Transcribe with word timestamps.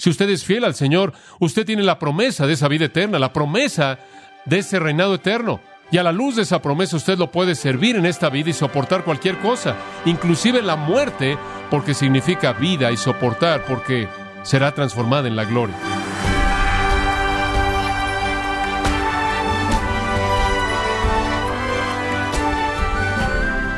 Si 0.00 0.10
usted 0.10 0.30
es 0.30 0.44
fiel 0.44 0.62
al 0.62 0.76
Señor, 0.76 1.12
usted 1.40 1.66
tiene 1.66 1.82
la 1.82 1.98
promesa 1.98 2.46
de 2.46 2.52
esa 2.52 2.68
vida 2.68 2.84
eterna, 2.84 3.18
la 3.18 3.32
promesa 3.32 3.98
de 4.44 4.58
ese 4.58 4.78
reinado 4.78 5.16
eterno. 5.16 5.60
Y 5.90 5.98
a 5.98 6.04
la 6.04 6.12
luz 6.12 6.36
de 6.36 6.42
esa 6.42 6.62
promesa 6.62 6.96
usted 6.96 7.18
lo 7.18 7.32
puede 7.32 7.56
servir 7.56 7.96
en 7.96 8.06
esta 8.06 8.30
vida 8.30 8.50
y 8.50 8.52
soportar 8.52 9.02
cualquier 9.02 9.38
cosa, 9.38 9.74
inclusive 10.04 10.62
la 10.62 10.76
muerte, 10.76 11.36
porque 11.68 11.94
significa 11.94 12.52
vida 12.52 12.92
y 12.92 12.96
soportar, 12.96 13.64
porque 13.64 14.06
será 14.44 14.72
transformada 14.72 15.26
en 15.26 15.34
la 15.34 15.44
gloria. 15.44 15.74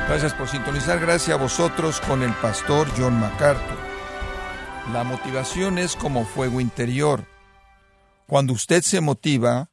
Gracias 0.06 0.34
por 0.34 0.48
sintonizar. 0.48 1.00
Gracias 1.00 1.34
a 1.34 1.40
vosotros 1.40 1.98
con 2.02 2.22
el 2.22 2.32
pastor 2.34 2.88
John 2.98 3.18
MacArthur. 3.18 3.89
La 4.92 5.04
motivación 5.04 5.78
es 5.78 5.94
como 5.94 6.24
fuego 6.24 6.60
interior. 6.60 7.24
Cuando 8.26 8.52
usted 8.52 8.82
se 8.82 9.00
motiva, 9.00 9.70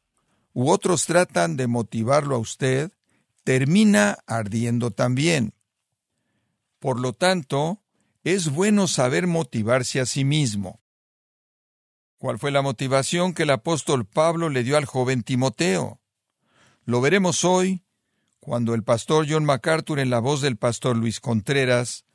u 0.54 0.70
otros 0.70 1.08
tratan 1.08 1.58
de 1.58 1.66
motivarlo 1.66 2.36
a 2.36 2.40
usted, 2.40 2.92
termina 3.44 4.20
ardiendo 4.28 4.92
también. 4.92 5.56
Por 6.78 7.00
lo 7.00 7.14
tanto, 7.14 7.82
es 8.24 8.52
bueno 8.52 8.88
saber 8.88 9.26
motivarse 9.26 10.00
a 10.00 10.06
sí 10.06 10.24
mismo. 10.24 10.82
¿Cuál 12.20 12.38
fue 12.38 12.52
la 12.52 12.62
motivación 12.62 13.34
que 13.34 13.44
el 13.44 13.50
apóstol 13.50 14.06
Pablo 14.06 14.50
le 14.50 14.64
dio 14.64 14.78
al 14.78 14.86
joven 14.86 15.24
Timoteo? 15.24 16.00
Lo 16.86 17.02
veremos 17.02 17.44
hoy 17.44 17.84
cuando 18.40 18.76
el 18.76 18.84
pastor 18.84 19.26
John 19.28 19.46
MacArthur 19.46 20.00
en 20.00 20.12
la 20.12 20.20
voz 20.20 20.42
del 20.42 20.58
pastor 20.58 20.96
Luis 20.96 21.20
Contreras 21.20 22.07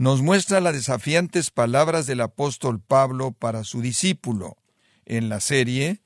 nos 0.00 0.22
muestra 0.22 0.62
las 0.62 0.72
desafiantes 0.72 1.50
palabras 1.50 2.06
del 2.06 2.22
apóstol 2.22 2.80
Pablo 2.80 3.32
para 3.32 3.64
su 3.64 3.82
discípulo 3.82 4.56
en 5.04 5.28
la 5.28 5.40
serie 5.40 6.00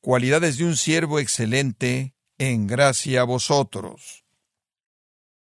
Cualidades 0.00 0.58
de 0.58 0.64
un 0.64 0.76
siervo 0.76 1.20
excelente 1.20 2.16
en 2.38 2.66
gracia 2.66 3.20
a 3.20 3.24
vosotros. 3.24 4.24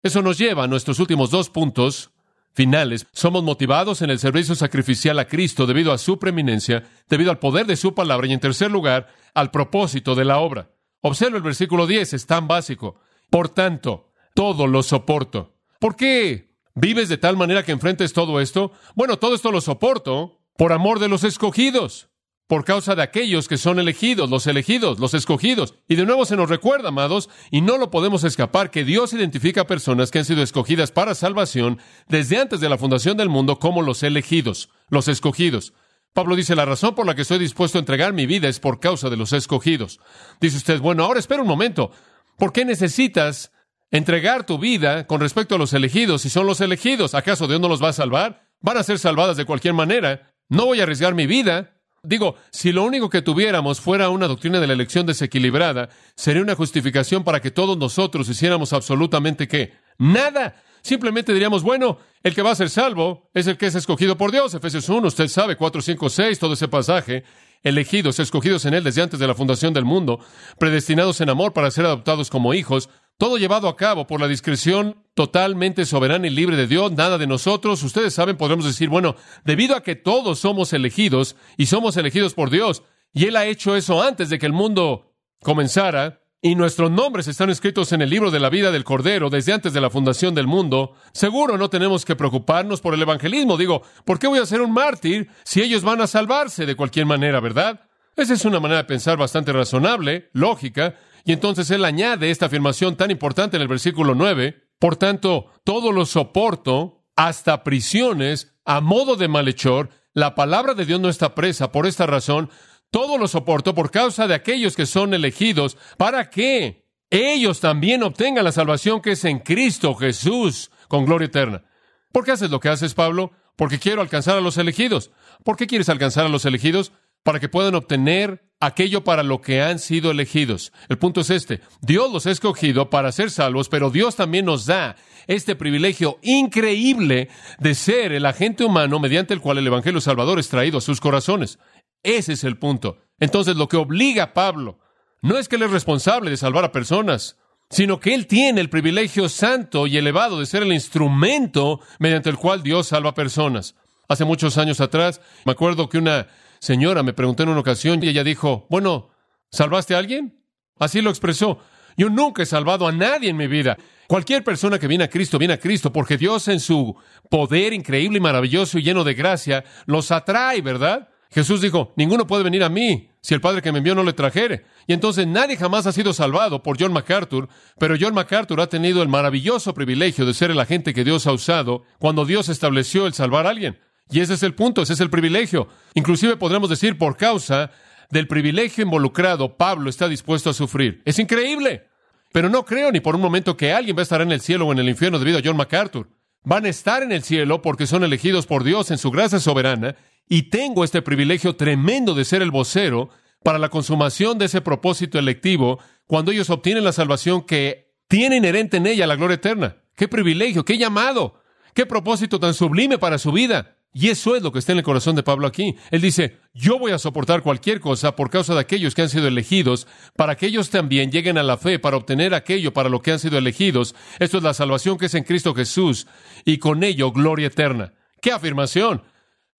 Eso 0.04 0.22
nos 0.22 0.38
lleva 0.38 0.64
a 0.64 0.68
nuestros 0.68 1.00
últimos 1.00 1.32
dos 1.32 1.50
puntos 1.50 2.12
finales. 2.54 3.08
Somos 3.12 3.44
motivados 3.44 4.02
en 4.02 4.10
el 4.10 4.20
servicio 4.20 4.56
sacrificial 4.56 5.20
a 5.20 5.28
Cristo 5.28 5.66
debido 5.66 5.92
a 5.92 5.98
su 5.98 6.18
preeminencia, 6.18 6.86
debido 7.10 7.30
al 7.30 7.40
poder 7.40 7.66
de 7.66 7.76
su 7.76 7.94
palabra 7.94 8.26
y 8.26 8.32
en 8.32 8.40
tercer 8.40 8.72
lugar, 8.72 9.10
al 9.34 9.52
propósito 9.52 10.16
de 10.16 10.24
la 10.24 10.40
obra. 10.40 10.72
Observa 11.02 11.36
el 11.36 11.44
versículo 11.44 11.88
10, 11.88 12.14
es 12.14 12.26
tan 12.26 12.48
básico. 12.48 13.02
Por 13.30 13.50
tanto, 13.50 14.14
todo 14.34 14.66
lo 14.66 14.82
soporto. 14.82 15.58
¿Por 15.78 15.98
qué 15.98 16.51
vives 16.76 17.10
de 17.10 17.18
tal 17.18 17.38
manera 17.38 17.64
que 17.64 17.72
enfrentes 17.72 18.14
todo 18.14 18.40
esto? 18.40 18.72
Bueno, 18.96 19.18
todo 19.18 19.36
esto 19.36 19.52
lo 19.52 19.62
soporto 19.62 20.40
por 20.58 20.74
amor 20.74 21.00
de 21.00 21.08
los 21.08 21.24
escogidos, 21.24 22.10
por 22.48 22.66
causa 22.66 22.96
de 22.96 23.02
aquellos 23.02 23.48
que 23.48 23.58
son 23.58 23.80
elegidos, 23.80 24.30
los 24.30 24.46
elegidos, 24.46 25.00
los 25.00 25.14
escogidos. 25.14 25.76
Y 25.88 25.96
de 25.96 26.06
nuevo 26.06 26.26
se 26.26 26.36
nos 26.36 26.50
recuerda, 26.50 26.90
amados, 26.90 27.30
y 27.50 27.62
no 27.62 27.78
lo 27.78 27.90
podemos 27.90 28.24
escapar, 28.24 28.72
que 28.72 28.84
Dios 28.84 29.14
identifica 29.14 29.68
personas 29.68 30.12
que 30.12 30.20
han 30.20 30.26
sido 30.26 30.44
escogidas 30.44 30.92
para 30.92 31.16
salvación 31.16 31.80
desde 32.08 32.40
antes 32.40 32.60
de 32.60 32.70
la 32.70 32.78
fundación 32.78 33.18
del 33.18 33.30
mundo 33.30 33.58
como 33.58 33.82
los 33.82 34.04
elegidos, 34.04 34.70
los 34.90 35.08
escogidos. 35.08 35.74
Pablo 36.14 36.36
dice, 36.36 36.56
la 36.56 36.66
razón 36.66 36.94
por 36.94 37.06
la 37.06 37.16
que 37.16 37.22
estoy 37.22 37.40
dispuesto 37.40 37.78
a 37.78 37.80
entregar 37.80 38.12
mi 38.12 38.26
vida 38.26 38.50
es 38.50 38.60
por 38.60 38.82
causa 38.82 39.10
de 39.10 39.16
los 39.16 39.32
escogidos. 39.32 40.02
Dice 40.42 40.58
usted, 40.58 40.82
bueno, 40.82 41.06
ahora 41.06 41.22
espera 41.22 41.42
un 41.42 41.48
momento. 41.48 41.92
¿Por 42.38 42.52
qué 42.52 42.66
necesitas 42.66 43.54
entregar 43.92 44.46
tu 44.46 44.58
vida 44.58 45.06
con 45.06 45.22
respecto 45.22 45.56
a 45.56 45.58
los 45.58 45.74
elegidos 45.74 46.22
si 46.22 46.30
son 46.30 46.48
los 46.48 46.62
elegidos? 46.62 47.14
¿Acaso 47.14 47.48
Dios 47.48 47.60
no 47.60 47.68
los 47.68 47.84
va 47.84 47.90
a 47.90 47.94
salvar? 47.94 48.48
Van 48.62 48.78
a 48.78 48.84
ser 48.84 49.00
salvadas 49.00 49.38
de 49.38 49.46
cualquier 49.46 49.74
manera. 49.74 50.34
No 50.50 50.66
voy 50.66 50.80
a 50.80 50.84
arriesgar 50.84 51.14
mi 51.14 51.28
vida. 51.28 51.78
Digo, 52.04 52.36
si 52.52 52.72
lo 52.72 52.84
único 52.84 53.10
que 53.10 53.22
tuviéramos 53.22 53.80
fuera 53.80 54.10
una 54.10 54.28
doctrina 54.28 54.60
de 54.60 54.68
la 54.68 54.74
elección 54.74 55.06
desequilibrada, 55.06 55.90
sería 56.16 56.42
una 56.42 56.56
justificación 56.56 57.24
para 57.24 57.42
que 57.42 57.52
todos 57.52 57.78
nosotros 57.78 58.28
hiciéramos 58.28 58.74
absolutamente 58.74 59.48
qué? 59.48 59.74
Nada. 60.00 60.56
Simplemente 60.82 61.32
diríamos, 61.32 61.62
bueno, 61.62 62.00
el 62.24 62.34
que 62.34 62.42
va 62.42 62.52
a 62.52 62.56
ser 62.56 62.72
salvo 62.72 63.30
es 63.36 63.46
el 63.46 63.58
que 63.58 63.68
es 63.68 63.76
escogido 63.76 64.18
por 64.18 64.32
Dios. 64.32 64.54
Efesios 64.56 64.90
1, 64.90 65.08
usted 65.08 65.28
sabe, 65.28 65.56
4, 65.56 65.82
5, 65.82 66.10
6, 66.10 66.40
todo 66.40 66.54
ese 66.54 66.68
pasaje 66.68 67.24
elegidos, 67.64 68.20
escogidos 68.20 68.66
en 68.66 68.74
Él 68.74 68.84
desde 68.84 69.02
antes 69.02 69.20
de 69.20 69.28
la 69.28 69.36
fundación 69.36 69.74
del 69.74 69.86
mundo, 69.86 70.20
predestinados 70.58 71.22
en 71.22 71.30
amor 71.30 71.54
para 71.54 71.72
ser 71.72 71.86
adoptados 71.86 72.30
como 72.30 72.54
hijos, 72.54 72.90
todo 73.22 73.38
llevado 73.38 73.68
a 73.68 73.76
cabo 73.76 74.08
por 74.08 74.20
la 74.20 74.28
discreción 74.28 75.06
totalmente 75.14 75.86
soberana 75.86 76.26
y 76.26 76.32
libre 76.32 76.56
de 76.56 76.66
Dios, 76.66 76.92
nada 76.92 77.20
de 77.20 77.28
nosotros. 77.28 77.84
Ustedes 77.84 78.16
saben, 78.16 78.36
podremos 78.36 78.66
decir, 78.66 78.90
bueno, 78.90 79.16
debido 79.46 79.76
a 79.76 79.84
que 79.84 79.96
todos 79.96 80.40
somos 80.40 80.74
elegidos 80.74 81.36
y 81.56 81.68
somos 81.68 81.98
elegidos 81.98 82.34
por 82.34 82.50
Dios, 82.50 82.82
y 83.14 83.28
Él 83.28 83.36
ha 83.36 83.46
hecho 83.46 83.76
eso 83.76 84.02
antes 84.02 84.32
de 84.32 84.40
que 84.40 84.48
el 84.48 84.54
mundo 84.54 85.14
comenzara, 85.44 86.24
y 86.42 86.56
nuestros 86.56 86.90
nombres 86.90 87.28
están 87.28 87.52
escritos 87.52 87.92
en 87.92 88.02
el 88.02 88.10
libro 88.10 88.32
de 88.32 88.40
la 88.40 88.50
vida 88.50 88.72
del 88.72 88.84
Cordero 88.84 89.30
desde 89.30 89.54
antes 89.54 89.72
de 89.72 89.82
la 89.82 89.92
fundación 89.92 90.34
del 90.34 90.48
mundo, 90.48 90.96
seguro 91.14 91.60
no 91.60 91.70
tenemos 91.70 92.06
que 92.06 92.16
preocuparnos 92.16 92.82
por 92.82 92.96
el 92.96 93.04
evangelismo. 93.04 93.56
Digo, 93.56 93.84
¿por 94.04 94.18
qué 94.18 94.26
voy 94.26 94.40
a 94.40 94.48
ser 94.48 94.62
un 94.62 94.74
mártir 94.74 95.30
si 95.44 95.62
ellos 95.62 95.84
van 95.84 96.02
a 96.02 96.08
salvarse 96.08 96.66
de 96.66 96.76
cualquier 96.76 97.06
manera, 97.06 97.40
verdad? 97.40 97.82
Esa 98.16 98.34
es 98.34 98.44
una 98.46 98.60
manera 98.60 98.82
de 98.82 98.88
pensar 98.88 99.18
bastante 99.18 99.54
razonable, 99.54 100.32
lógica, 100.34 100.96
y 101.24 101.34
entonces 101.34 101.70
él 101.72 101.86
añade 101.86 102.32
esta 102.32 102.48
afirmación 102.48 102.96
tan 102.96 103.12
importante 103.12 103.58
en 103.58 103.62
el 103.62 103.68
versículo 103.68 104.16
9, 104.16 104.70
por 104.80 104.96
tanto, 104.96 105.48
todo 105.64 105.92
lo 105.92 106.06
soporto, 106.06 107.04
hasta 107.16 107.64
prisiones, 107.64 108.56
a 108.66 108.82
modo 108.82 109.16
de 109.16 109.28
malhechor, 109.28 109.90
la 110.14 110.36
palabra 110.36 110.74
de 110.74 110.86
Dios 110.86 111.00
no 111.00 111.10
está 111.10 111.36
presa, 111.36 111.72
por 111.72 111.86
esta 111.86 112.06
razón, 112.06 112.50
todo 112.90 113.18
lo 113.18 113.28
soporto 113.28 113.74
por 113.74 113.92
causa 113.92 114.28
de 114.28 114.34
aquellos 114.34 114.76
que 114.76 114.86
son 114.86 115.14
elegidos, 115.14 115.78
para 115.98 116.30
que 116.30 116.90
ellos 117.10 117.60
también 117.60 118.04
obtengan 118.04 118.44
la 118.44 118.52
salvación 118.52 119.02
que 119.02 119.12
es 119.12 119.26
en 119.26 119.40
Cristo 119.40 119.96
Jesús, 119.96 120.72
con 120.88 121.06
gloria 121.06 121.28
eterna. 121.28 121.64
¿Por 122.12 122.26
qué 122.26 122.32
haces 122.32 122.52
lo 122.52 122.60
que 122.60 122.70
haces, 122.70 122.94
Pablo? 122.94 123.32
Porque 123.56 123.80
quiero 123.80 124.02
alcanzar 124.02 124.38
a 124.38 124.42
los 124.42 124.58
elegidos. 124.58 125.12
¿Por 125.44 125.56
qué 125.56 125.68
quieres 125.68 125.90
alcanzar 125.90 126.26
a 126.26 126.30
los 126.30 126.46
elegidos? 126.46 126.92
Para 127.24 127.40
que 127.40 127.50
puedan 127.50 127.76
obtener 127.76 128.51
aquello 128.62 129.04
para 129.04 129.24
lo 129.24 129.42
que 129.42 129.62
han 129.62 129.80
sido 129.80 130.12
elegidos. 130.12 130.72
El 130.88 130.98
punto 130.98 131.22
es 131.22 131.30
este. 131.30 131.60
Dios 131.82 132.14
los 132.14 132.26
ha 132.28 132.32
escogido 132.32 132.90
para 132.90 133.12
ser 133.12 133.32
salvos, 133.32 133.68
pero 133.68 133.90
Dios 133.90 134.16
también 134.16 134.46
nos 134.46 134.66
da 134.66 134.96
este 135.28 135.56
privilegio 135.56 136.20
increíble 136.22 137.30
de 137.60 137.76
ser 137.76 138.14
el 138.14 138.26
agente 138.26 138.64
humano 138.64 139.00
mediante 139.00 139.34
el 139.34 139.42
cual 139.42 139.58
el 139.58 139.68
Evangelio 139.68 140.00
Salvador 140.00 140.40
es 140.40 140.48
traído 140.48 140.78
a 140.78 140.82
sus 140.82 141.02
corazones. 141.02 141.60
Ese 142.04 142.34
es 142.34 142.44
el 142.44 142.58
punto. 142.58 143.00
Entonces, 143.20 143.56
lo 143.56 143.68
que 143.68 143.78
obliga 143.78 144.24
a 144.24 144.34
Pablo 144.34 144.80
no 145.22 145.38
es 145.38 145.48
que 145.48 145.56
él 145.56 145.64
es 145.64 145.72
responsable 145.72 146.32
de 146.32 146.38
salvar 146.38 146.64
a 146.64 146.72
personas, 146.72 147.38
sino 147.70 148.00
que 148.00 148.14
él 148.14 148.28
tiene 148.28 148.62
el 148.62 148.70
privilegio 148.70 149.30
santo 149.30 149.88
y 149.88 149.98
elevado 149.98 150.40
de 150.40 150.46
ser 150.46 150.64
el 150.64 150.74
instrumento 150.74 151.80
mediante 152.00 152.30
el 152.30 152.38
cual 152.38 152.64
Dios 152.64 152.88
salva 152.88 153.12
a 153.12 153.16
personas. 153.16 153.76
Hace 154.08 154.26
muchos 154.26 154.58
años 154.58 154.82
atrás, 154.82 155.22
me 155.46 155.54
acuerdo 155.54 155.88
que 155.88 155.98
una 155.98 156.28
señora 156.62 157.04
me 157.04 157.14
preguntó 157.14 157.44
en 157.44 157.50
una 157.50 157.60
ocasión 157.60 158.02
y 158.02 158.08
ella 158.08 158.24
dijo, 158.24 158.68
bueno, 158.70 159.10
¿salvaste 159.50 159.96
a 159.96 159.98
alguien? 159.98 160.42
Así 160.80 161.02
lo 161.02 161.10
expresó. 161.10 161.60
Yo 161.98 162.10
nunca 162.10 162.44
he 162.44 162.46
salvado 162.46 162.88
a 162.88 162.92
nadie 162.92 163.30
en 163.30 163.38
mi 163.38 163.48
vida. 163.48 163.78
Cualquier 164.08 164.44
persona 164.44 164.80
que 164.80 164.88
viene 164.88 165.04
a 165.04 165.10
Cristo, 165.10 165.38
viene 165.38 165.56
a 165.56 165.60
Cristo, 165.60 165.92
porque 165.92 166.18
Dios 166.18 166.48
en 166.48 166.60
su 166.60 166.96
poder 167.30 167.74
increíble 167.74 168.18
y 168.18 168.22
maravilloso 168.22 168.78
y 168.78 168.84
lleno 168.84 169.04
de 169.04 169.14
gracia, 169.14 169.64
los 169.86 170.12
atrae, 170.12 170.62
¿verdad? 170.62 171.10
Jesús 171.32 171.62
dijo, 171.62 171.94
ninguno 171.96 172.28
puede 172.28 172.44
venir 172.44 172.64
a 172.64 172.70
mí 172.70 173.10
si 173.22 173.34
el 173.34 173.42
Padre 173.42 173.62
que 173.62 173.72
me 173.72 173.78
envió 173.78 173.96
no 173.96 174.04
le 174.04 174.14
trajere. 174.14 174.66
Y 174.86 174.94
entonces 174.94 175.28
nadie 175.28 175.56
jamás 175.56 175.88
ha 175.88 175.92
sido 175.92 176.14
salvado 176.14 176.62
por 176.62 176.78
John 176.80 176.92
MacArthur, 176.92 177.48
pero 177.80 177.96
John 178.00 178.14
MacArthur 178.14 178.60
ha 178.60 178.68
tenido 178.68 179.02
el 179.02 179.08
maravilloso 179.10 179.74
privilegio 179.74 180.26
de 180.26 180.34
ser 180.34 180.52
el 180.52 180.60
agente 180.60 180.94
que 180.94 181.04
Dios 181.06 181.28
ha 181.28 181.32
usado 181.32 181.84
cuando 182.00 182.26
Dios 182.26 182.50
estableció 182.50 183.08
el 183.08 183.14
salvar 183.14 183.48
a 183.48 183.52
alguien. 183.52 183.80
Y 184.12 184.20
ese 184.20 184.34
es 184.34 184.44
el 184.44 184.54
punto, 184.54 184.82
ese 184.82 184.94
es 184.94 185.00
el 185.00 185.10
privilegio. 185.10 185.68
Inclusive 185.94 186.38
podremos 186.38 186.70
decir 186.70 186.98
por 186.98 187.18
causa 187.18 187.72
del 188.10 188.28
privilegio 188.28 188.84
involucrado, 188.84 189.58
Pablo 189.58 189.90
está 189.90 190.08
dispuesto 190.10 190.50
a 190.50 190.54
sufrir. 190.54 191.02
Es 191.06 191.18
increíble. 191.18 191.88
Pero 192.34 192.50
no 192.50 192.66
creo 192.66 192.92
ni 192.92 193.00
por 193.00 193.16
un 193.16 193.22
momento 193.22 193.58
que 193.58 193.74
alguien 193.74 193.96
va 193.96 194.02
a 194.02 194.04
estar 194.04 194.22
en 194.22 194.32
el 194.32 194.42
cielo 194.42 194.68
o 194.68 194.72
en 194.72 194.80
el 194.80 194.90
infierno 194.90 195.20
debido 195.20 195.40
a 195.40 195.42
John 195.44 195.58
MacArthur. 195.58 196.10
Van 196.44 196.66
a 196.66 196.70
estar 196.70 197.04
en 197.04 197.12
el 197.12 197.24
cielo 197.24 197.62
porque 197.62 197.88
son 197.88 198.04
elegidos 198.04 198.48
por 198.48 198.64
Dios 198.64 198.92
en 198.92 198.98
su 198.98 199.12
gracia 199.12 199.40
soberana 199.40 199.96
y 200.28 200.44
tengo 200.44 200.84
este 200.84 201.02
privilegio 201.02 201.56
tremendo 201.56 202.14
de 202.14 202.26
ser 202.26 202.42
el 202.42 202.52
vocero 202.52 203.10
para 203.44 203.60
la 203.60 203.70
consumación 203.70 204.38
de 204.38 204.46
ese 204.46 204.62
propósito 204.62 205.20
electivo 205.20 205.80
cuando 206.08 206.32
ellos 206.32 206.50
obtienen 206.50 206.84
la 206.84 206.94
salvación 206.94 207.44
que 207.44 207.94
tiene 208.08 208.38
inherente 208.38 208.78
en 208.78 208.88
ella 208.88 209.08
la 209.08 209.16
gloria 209.16 209.36
eterna. 209.36 209.78
¡Qué 209.96 210.08
privilegio! 210.08 210.66
¡Qué 210.66 210.78
llamado! 210.78 211.42
¡Qué 211.74 211.86
propósito 211.86 212.40
tan 212.40 212.54
sublime 212.54 212.98
para 212.98 213.18
su 213.18 213.32
vida! 213.32 213.78
Y 213.94 214.10
eso 214.10 214.38
es 214.38 214.42
lo 214.42 214.54
que 214.54 214.60
está 214.60 214.72
en 214.72 214.78
el 214.78 214.84
corazón 214.84 215.18
de 215.18 215.24
Pablo 215.24 215.48
aquí. 215.48 215.76
Él 215.90 216.00
dice, 216.00 216.38
yo 216.54 216.80
voy 216.80 216.94
a 216.94 217.00
soportar 217.00 217.44
cualquier 217.44 217.82
cosa 217.82 218.16
por 218.16 218.30
causa 218.30 218.54
de 218.54 218.62
aquellos 218.62 218.96
que 218.96 219.02
han 219.02 219.10
sido 219.10 219.28
elegidos, 219.28 219.86
para 220.16 220.36
que 220.36 220.46
ellos 220.46 220.70
también 220.70 221.12
lleguen 221.12 221.38
a 221.38 221.44
la 221.44 221.58
fe, 221.58 221.78
para 221.78 221.98
obtener 221.98 222.34
aquello 222.34 222.72
para 222.72 222.88
lo 222.88 223.02
que 223.02 223.12
han 223.12 223.20
sido 223.20 223.38
elegidos. 223.38 223.94
Esto 224.20 224.38
es 224.38 224.44
la 224.44 224.54
salvación 224.54 224.98
que 224.98 225.08
es 225.08 225.16
en 225.16 225.26
Cristo 225.26 225.54
Jesús, 225.54 226.08
y 226.46 226.58
con 226.58 226.84
ello 226.84 227.12
gloria 227.12 227.48
eterna. 227.48 227.94
¡Qué 228.22 228.32
afirmación! 228.32 229.04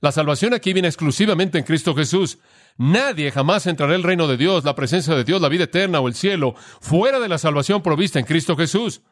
La 0.01 0.13
salvación 0.13 0.55
aquí 0.55 0.73
viene 0.73 0.89
exclusivamente 0.89 1.59
en 1.59 1.65
Cristo 1.65 1.95
Jesús. 1.95 2.39
Nadie 2.79 3.31
jamás 3.31 3.67
entrará 3.67 3.95
el 3.95 4.03
reino 4.03 4.27
de 4.27 4.39
Dios, 4.39 4.65
la 4.65 4.75
presencia 4.75 5.15
de 5.15 5.25
Dios, 5.25 5.41
la 5.43 5.49
vida 5.49 5.65
eterna 5.65 6.01
o 6.01 6.09
el 6.09 6.15
cielo, 6.15 6.55
fuera 6.81 7.21
de 7.21 7.29
la 7.29 7.39
salvación 7.39 7.83
provista 7.83 8.19
en 8.19 8.25
Cristo 8.25 8.57
Jesús. 8.57 9.03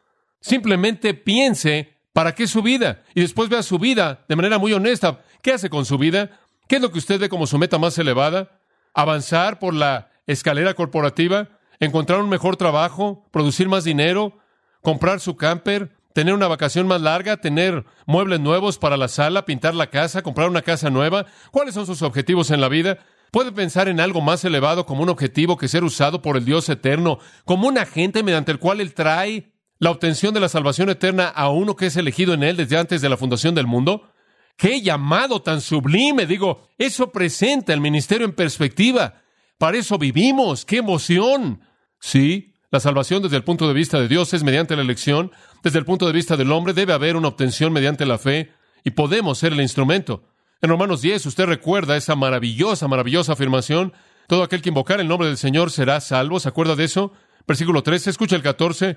Simplemente 0.41 1.13
piense 1.13 2.00
para 2.13 2.33
qué 2.33 2.47
su 2.47 2.61
vida 2.61 3.03
y 3.13 3.21
después 3.21 3.49
vea 3.49 3.63
su 3.63 3.79
vida 3.79 4.25
de 4.27 4.35
manera 4.35 4.57
muy 4.57 4.73
honesta. 4.73 5.21
¿Qué 5.41 5.53
hace 5.53 5.69
con 5.69 5.85
su 5.85 5.97
vida? 5.97 6.39
¿Qué 6.67 6.77
es 6.77 6.81
lo 6.81 6.91
que 6.91 6.99
usted 6.99 7.19
ve 7.19 7.29
como 7.29 7.47
su 7.47 7.57
meta 7.57 7.77
más 7.77 7.97
elevada? 7.97 8.59
¿Avanzar 8.93 9.59
por 9.59 9.73
la 9.73 10.09
escalera 10.27 10.73
corporativa? 10.73 11.49
¿Encontrar 11.79 12.21
un 12.21 12.29
mejor 12.29 12.57
trabajo? 12.57 13.25
¿Producir 13.31 13.67
más 13.67 13.83
dinero? 13.83 14.37
¿Comprar 14.81 15.19
su 15.19 15.35
camper? 15.35 15.95
¿Tener 16.13 16.33
una 16.33 16.47
vacación 16.47 16.87
más 16.87 17.01
larga? 17.01 17.37
¿Tener 17.37 17.85
muebles 18.05 18.39
nuevos 18.39 18.77
para 18.77 18.97
la 18.97 19.07
sala? 19.07 19.45
¿Pintar 19.45 19.73
la 19.75 19.89
casa? 19.89 20.21
¿Comprar 20.21 20.49
una 20.49 20.61
casa 20.61 20.89
nueva? 20.89 21.25
¿Cuáles 21.51 21.73
son 21.73 21.85
sus 21.85 22.01
objetivos 22.01 22.51
en 22.51 22.61
la 22.61 22.67
vida? 22.67 22.99
Puede 23.31 23.53
pensar 23.53 23.87
en 23.87 24.01
algo 24.01 24.19
más 24.19 24.43
elevado 24.43 24.85
como 24.85 25.03
un 25.03 25.09
objetivo 25.09 25.57
que 25.57 25.69
ser 25.69 25.85
usado 25.85 26.21
por 26.21 26.35
el 26.35 26.43
Dios 26.43 26.67
eterno, 26.67 27.19
como 27.45 27.69
un 27.69 27.77
agente 27.77 28.23
mediante 28.23 28.51
el 28.51 28.59
cual 28.59 28.81
Él 28.81 28.93
trae 28.93 29.53
la 29.81 29.89
obtención 29.89 30.31
de 30.31 30.39
la 30.39 30.47
salvación 30.47 30.91
eterna 30.91 31.27
a 31.27 31.49
uno 31.49 31.75
que 31.75 31.87
es 31.87 31.97
elegido 31.97 32.35
en 32.35 32.43
Él 32.43 32.55
desde 32.55 32.77
antes 32.77 33.01
de 33.01 33.09
la 33.09 33.17
fundación 33.17 33.55
del 33.55 33.65
mundo. 33.65 34.13
¡Qué 34.55 34.79
llamado 34.79 35.41
tan 35.41 35.59
sublime! 35.59 36.27
Digo, 36.27 36.69
eso 36.77 37.11
presenta 37.11 37.73
el 37.73 37.81
ministerio 37.81 38.27
en 38.27 38.33
perspectiva. 38.33 39.23
Para 39.57 39.79
eso 39.79 39.97
vivimos. 39.97 40.65
¡Qué 40.65 40.77
emoción! 40.77 41.61
Sí, 41.99 42.53
la 42.69 42.79
salvación 42.79 43.23
desde 43.23 43.37
el 43.37 43.43
punto 43.43 43.67
de 43.67 43.73
vista 43.73 43.99
de 43.99 44.07
Dios 44.07 44.35
es 44.35 44.43
mediante 44.43 44.75
la 44.75 44.83
elección. 44.83 45.31
Desde 45.63 45.79
el 45.79 45.85
punto 45.85 46.05
de 46.05 46.13
vista 46.13 46.37
del 46.37 46.51
hombre 46.51 46.73
debe 46.73 46.93
haber 46.93 47.15
una 47.15 47.29
obtención 47.29 47.73
mediante 47.73 48.05
la 48.05 48.19
fe 48.19 48.51
y 48.83 48.91
podemos 48.91 49.39
ser 49.39 49.51
el 49.51 49.61
instrumento. 49.61 50.25
En 50.61 50.69
Romanos 50.69 51.01
10 51.01 51.25
usted 51.25 51.45
recuerda 51.45 51.97
esa 51.97 52.15
maravillosa, 52.15 52.87
maravillosa 52.87 53.33
afirmación. 53.33 53.93
Todo 54.27 54.43
aquel 54.43 54.61
que 54.61 54.69
invocar 54.69 54.99
el 54.99 55.07
nombre 55.07 55.27
del 55.27 55.37
Señor 55.37 55.71
será 55.71 56.01
salvo. 56.01 56.39
¿Se 56.39 56.49
acuerda 56.49 56.75
de 56.75 56.83
eso? 56.83 57.13
Versículo 57.47 57.81
13, 57.81 58.11
escucha 58.11 58.35
el 58.35 58.43
14. 58.43 58.95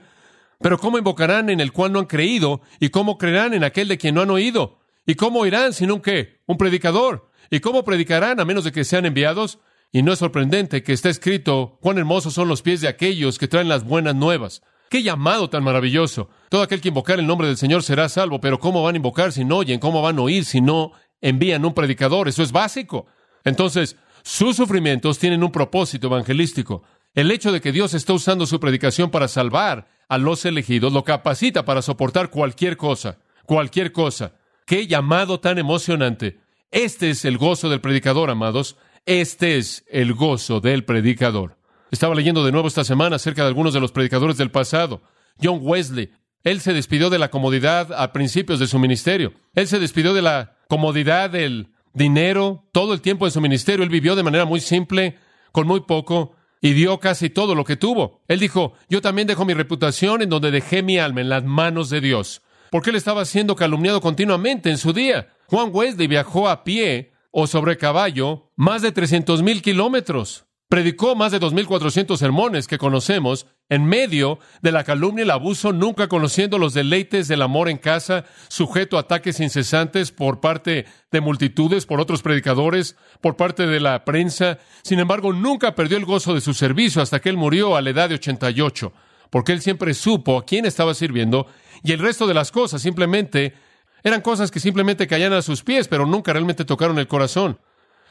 Pero 0.60 0.78
¿cómo 0.78 0.98
invocarán 0.98 1.50
en 1.50 1.60
el 1.60 1.72
cual 1.72 1.92
no 1.92 1.98
han 1.98 2.06
creído? 2.06 2.60
¿Y 2.80 2.90
cómo 2.90 3.18
creerán 3.18 3.54
en 3.54 3.64
aquel 3.64 3.88
de 3.88 3.98
quien 3.98 4.14
no 4.14 4.22
han 4.22 4.30
oído? 4.30 4.80
¿Y 5.06 5.14
cómo 5.14 5.40
oirán 5.40 5.72
sino 5.72 5.94
un 5.94 6.00
qué? 6.00 6.40
Un 6.46 6.56
predicador. 6.56 7.30
¿Y 7.50 7.60
cómo 7.60 7.84
predicarán 7.84 8.40
a 8.40 8.44
menos 8.44 8.64
de 8.64 8.72
que 8.72 8.84
sean 8.84 9.06
enviados? 9.06 9.58
Y 9.92 10.02
no 10.02 10.12
es 10.12 10.18
sorprendente 10.18 10.82
que 10.82 10.92
está 10.92 11.08
escrito 11.08 11.78
cuán 11.80 11.98
hermosos 11.98 12.34
son 12.34 12.48
los 12.48 12.62
pies 12.62 12.80
de 12.80 12.88
aquellos 12.88 13.38
que 13.38 13.48
traen 13.48 13.68
las 13.68 13.84
buenas 13.84 14.14
nuevas. 14.14 14.62
¡Qué 14.90 15.02
llamado 15.02 15.50
tan 15.50 15.64
maravilloso! 15.64 16.28
Todo 16.48 16.62
aquel 16.62 16.80
que 16.80 16.88
invocar 16.88 17.18
el 17.18 17.26
nombre 17.26 17.46
del 17.46 17.56
Señor 17.56 17.82
será 17.82 18.08
salvo, 18.08 18.40
pero 18.40 18.58
¿cómo 18.58 18.82
van 18.82 18.94
a 18.94 18.98
invocar 18.98 19.32
si 19.32 19.44
no 19.44 19.58
oyen? 19.58 19.80
¿Cómo 19.80 20.02
van 20.02 20.18
a 20.18 20.22
oír 20.22 20.44
si 20.44 20.60
no 20.60 20.92
envían 21.24 21.64
un 21.64 21.72
predicador. 21.72 22.28
Eso 22.28 22.42
es 22.42 22.52
básico. 22.52 23.06
Entonces, 23.44 23.96
sus 24.22 24.56
sufrimientos 24.56 25.18
tienen 25.18 25.42
un 25.42 25.50
propósito 25.50 26.06
evangelístico. 26.06 26.82
El 27.14 27.30
hecho 27.30 27.52
de 27.52 27.60
que 27.60 27.70
Dios 27.70 27.94
está 27.94 28.12
usando 28.12 28.44
su 28.44 28.58
predicación 28.58 29.10
para 29.10 29.28
salvar 29.28 29.86
a 30.08 30.18
los 30.18 30.44
elegidos 30.44 30.92
lo 30.92 31.04
capacita 31.04 31.64
para 31.64 31.80
soportar 31.80 32.28
cualquier 32.28 32.76
cosa, 32.76 33.18
cualquier 33.46 33.92
cosa. 33.92 34.32
Qué 34.66 34.88
llamado 34.88 35.38
tan 35.38 35.58
emocionante. 35.58 36.40
Este 36.72 37.10
es 37.10 37.24
el 37.24 37.38
gozo 37.38 37.68
del 37.68 37.80
predicador, 37.80 38.30
amados. 38.30 38.76
Este 39.06 39.58
es 39.58 39.84
el 39.88 40.14
gozo 40.14 40.60
del 40.60 40.84
predicador. 40.84 41.56
Estaba 41.92 42.16
leyendo 42.16 42.44
de 42.44 42.50
nuevo 42.50 42.66
esta 42.66 42.82
semana 42.82 43.16
acerca 43.16 43.42
de 43.42 43.48
algunos 43.48 43.74
de 43.74 43.80
los 43.80 43.92
predicadores 43.92 44.36
del 44.36 44.50
pasado. 44.50 45.02
John 45.40 45.60
Wesley. 45.62 46.10
Él 46.42 46.60
se 46.60 46.72
despidió 46.72 47.10
de 47.10 47.20
la 47.20 47.30
comodidad 47.30 47.92
a 47.92 48.12
principios 48.12 48.58
de 48.58 48.66
su 48.66 48.78
ministerio. 48.80 49.32
Él 49.54 49.68
se 49.68 49.78
despidió 49.78 50.14
de 50.14 50.22
la 50.22 50.56
comodidad 50.68 51.30
del 51.30 51.68
dinero, 51.92 52.64
todo 52.72 52.92
el 52.92 53.00
tiempo 53.00 53.24
en 53.24 53.32
su 53.32 53.40
ministerio. 53.40 53.84
Él 53.84 53.88
vivió 53.88 54.16
de 54.16 54.24
manera 54.24 54.44
muy 54.44 54.60
simple, 54.60 55.16
con 55.52 55.66
muy 55.66 55.80
poco, 55.82 56.34
y 56.64 56.72
dio 56.72 56.98
casi 56.98 57.28
todo 57.28 57.54
lo 57.54 57.62
que 57.62 57.76
tuvo. 57.76 58.22
Él 58.26 58.40
dijo, 58.40 58.72
yo 58.88 59.02
también 59.02 59.28
dejo 59.28 59.44
mi 59.44 59.52
reputación 59.52 60.22
en 60.22 60.30
donde 60.30 60.50
dejé 60.50 60.82
mi 60.82 60.96
alma, 60.96 61.20
en 61.20 61.28
las 61.28 61.44
manos 61.44 61.90
de 61.90 62.00
Dios. 62.00 62.40
Porque 62.70 62.88
él 62.88 62.96
estaba 62.96 63.26
siendo 63.26 63.54
calumniado 63.54 64.00
continuamente 64.00 64.70
en 64.70 64.78
su 64.78 64.94
día. 64.94 65.28
Juan 65.48 65.68
Wesley 65.70 66.06
viajó 66.06 66.48
a 66.48 66.64
pie 66.64 67.12
o 67.30 67.46
sobre 67.46 67.76
caballo 67.76 68.50
más 68.56 68.80
de 68.80 68.92
trescientos 68.92 69.42
mil 69.42 69.60
kilómetros. 69.60 70.46
Predicó 70.70 71.14
más 71.14 71.32
de 71.32 71.38
2.400 71.38 72.16
sermones 72.16 72.66
que 72.66 72.78
conocemos 72.78 73.46
en 73.68 73.86
medio 73.86 74.38
de 74.62 74.72
la 74.72 74.84
calumnia 74.84 75.22
y 75.22 75.24
el 75.24 75.30
abuso, 75.30 75.72
nunca 75.72 76.08
conociendo 76.08 76.58
los 76.58 76.74
deleites 76.74 77.28
del 77.28 77.42
amor 77.42 77.68
en 77.68 77.78
casa, 77.78 78.24
sujeto 78.48 78.96
a 78.96 79.00
ataques 79.00 79.40
incesantes 79.40 80.12
por 80.12 80.40
parte 80.40 80.86
de 81.10 81.20
multitudes, 81.20 81.86
por 81.86 82.00
otros 82.00 82.22
predicadores, 82.22 82.96
por 83.20 83.36
parte 83.36 83.66
de 83.66 83.80
la 83.80 84.04
prensa. 84.04 84.58
Sin 84.82 84.98
embargo, 84.98 85.32
nunca 85.32 85.74
perdió 85.74 85.96
el 85.96 86.04
gozo 86.04 86.34
de 86.34 86.40
su 86.40 86.54
servicio 86.54 87.00
hasta 87.00 87.20
que 87.20 87.30
él 87.30 87.36
murió 87.36 87.76
a 87.76 87.82
la 87.82 87.90
edad 87.90 88.08
de 88.08 88.16
88, 88.16 88.92
porque 89.30 89.52
él 89.52 89.62
siempre 89.62 89.94
supo 89.94 90.38
a 90.38 90.44
quién 90.44 90.66
estaba 90.66 90.94
sirviendo 90.94 91.46
y 91.82 91.92
el 91.92 92.00
resto 92.00 92.26
de 92.26 92.34
las 92.34 92.50
cosas 92.50 92.82
simplemente 92.82 93.54
eran 94.02 94.20
cosas 94.20 94.50
que 94.50 94.60
simplemente 94.60 95.06
caían 95.06 95.32
a 95.32 95.42
sus 95.42 95.62
pies, 95.62 95.88
pero 95.88 96.06
nunca 96.06 96.32
realmente 96.32 96.64
tocaron 96.64 96.98
el 96.98 97.08
corazón. 97.08 97.58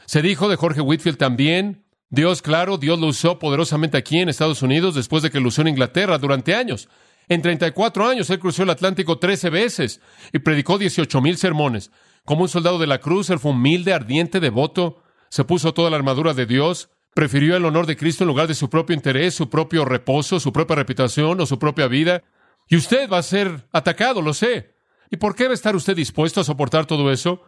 Se 0.06 0.22
dijo 0.22 0.50
de 0.50 0.56
Jorge 0.56 0.82
Whitfield 0.82 1.18
también, 1.18 1.83
Dios, 2.14 2.44
claro, 2.44 2.78
Dios 2.78 3.00
lo 3.00 3.08
usó 3.08 3.40
poderosamente 3.40 3.98
aquí 3.98 4.20
en 4.20 4.30
Estados 4.30 4.62
Unidos 4.62 4.94
después 4.94 5.24
de 5.24 5.32
que 5.32 5.40
lo 5.40 5.48
usó 5.48 5.64
en 5.64 5.70
Inglaterra 5.70 6.20
durante 6.20 6.54
años. 6.54 6.88
En 7.28 7.42
34 7.42 8.08
años 8.08 8.30
él 8.30 8.38
cruzó 8.38 8.62
el 8.62 8.70
Atlántico 8.70 9.18
13 9.18 9.50
veces 9.50 10.00
y 10.32 10.38
predicó 10.38 10.78
18 10.78 11.22
mil 11.22 11.38
sermones. 11.38 11.90
Como 12.24 12.44
un 12.44 12.50
soldado 12.50 12.78
de 12.78 12.86
la 12.86 13.00
cruz, 13.00 13.32
él 13.32 13.40
fue 13.40 13.50
humilde, 13.50 13.94
ardiente, 13.94 14.40
devoto, 14.40 15.02
se 15.30 15.44
puso 15.44 15.74
toda 15.74 15.90
la 15.90 15.96
armadura 15.96 16.36
de 16.36 16.46
Dios, 16.46 16.92
prefirió 17.16 17.58
el 17.58 17.66
honor 17.66 17.88
de 17.88 17.98
Cristo 17.98 18.26
en 18.26 18.28
lugar 18.28 18.48
de 18.48 18.54
su 18.54 18.70
propio 18.70 18.96
interés, 18.96 19.34
su 19.34 19.50
propio 19.50 19.84
reposo, 19.84 20.40
su 20.40 20.54
propia 20.54 20.76
reputación 20.76 21.42
o 21.42 21.48
su 21.48 21.58
propia 21.58 21.88
vida. 21.88 22.22
Y 22.70 22.76
usted 22.76 23.10
va 23.10 23.18
a 23.18 23.24
ser 23.24 23.68
atacado, 23.72 24.22
lo 24.22 24.36
sé. 24.36 24.76
¿Y 25.10 25.18
por 25.18 25.34
qué 25.34 25.46
va 25.46 25.52
a 25.52 25.56
estar 25.56 25.76
usted 25.76 25.96
dispuesto 25.96 26.42
a 26.42 26.44
soportar 26.44 26.86
todo 26.86 27.12
eso? 27.12 27.42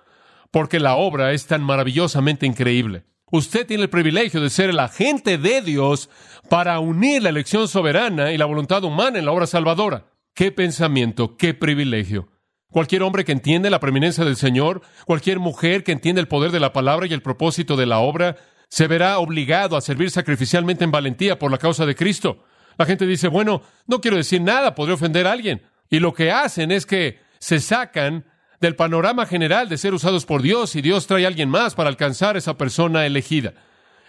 Porque 0.50 0.80
la 0.80 0.96
obra 0.96 1.34
es 1.34 1.46
tan 1.46 1.62
maravillosamente 1.62 2.48
increíble. 2.48 3.06
Usted 3.32 3.66
tiene 3.66 3.84
el 3.84 3.90
privilegio 3.90 4.40
de 4.40 4.52
ser 4.52 4.70
el 4.70 4.80
agente 4.80 5.38
de 5.38 5.62
Dios 5.62 6.10
para 6.50 6.80
unir 6.80 7.24
la 7.24 7.30
elección 7.30 7.68
soberana 7.68 8.32
y 8.32 8.38
la 8.38 8.46
voluntad 8.46 8.84
humana 8.84 9.18
en 9.18 9.26
la 9.26 9.32
obra 9.32 9.48
salvadora. 9.48 10.06
Qué 10.36 10.52
pensamiento, 10.52 11.36
qué 11.36 11.54
privilegio. 11.54 12.30
Cualquier 12.70 13.04
hombre 13.04 13.26
que 13.26 13.32
entiende 13.32 13.70
la 13.70 13.80
preeminencia 13.80 14.26
del 14.26 14.36
Señor, 14.36 14.82
cualquier 15.06 15.40
mujer 15.40 15.84
que 15.84 15.92
entiende 15.92 16.22
el 16.22 16.28
poder 16.28 16.52
de 16.52 16.60
la 16.60 16.74
palabra 16.74 17.08
y 17.08 17.14
el 17.14 17.22
propósito 17.22 17.76
de 17.76 17.86
la 17.88 18.00
obra, 18.00 18.36
se 18.70 18.88
verá 18.88 19.18
obligado 19.18 19.76
a 19.76 19.82
servir 19.82 20.12
sacrificialmente 20.12 20.84
en 20.84 20.92
valentía 20.92 21.40
por 21.40 21.52
la 21.52 21.58
causa 21.58 21.86
de 21.86 21.96
Cristo. 21.96 22.44
La 22.78 22.86
gente 22.86 23.08
dice, 23.08 23.28
bueno, 23.28 23.62
no 23.88 24.02
quiero 24.02 24.18
decir 24.18 24.42
nada, 24.42 24.76
podría 24.76 24.96
ofender 24.96 25.26
a 25.26 25.32
alguien. 25.32 25.64
Y 25.90 26.00
lo 26.00 26.14
que 26.14 26.32
hacen 26.32 26.72
es 26.72 26.86
que 26.86 27.20
se 27.40 27.60
sacan 27.60 28.26
del 28.62 28.76
panorama 28.76 29.26
general 29.26 29.70
de 29.70 29.78
ser 29.78 29.94
usados 29.94 30.26
por 30.26 30.42
Dios 30.42 30.76
y 30.76 30.82
Dios 30.82 31.08
trae 31.08 31.26
a 31.26 31.28
alguien 31.28 31.50
más 31.50 31.76
para 31.76 31.90
alcanzar 31.90 32.36
a 32.36 32.40
esa 32.40 32.58
persona 32.58 33.06
elegida. 33.06 33.54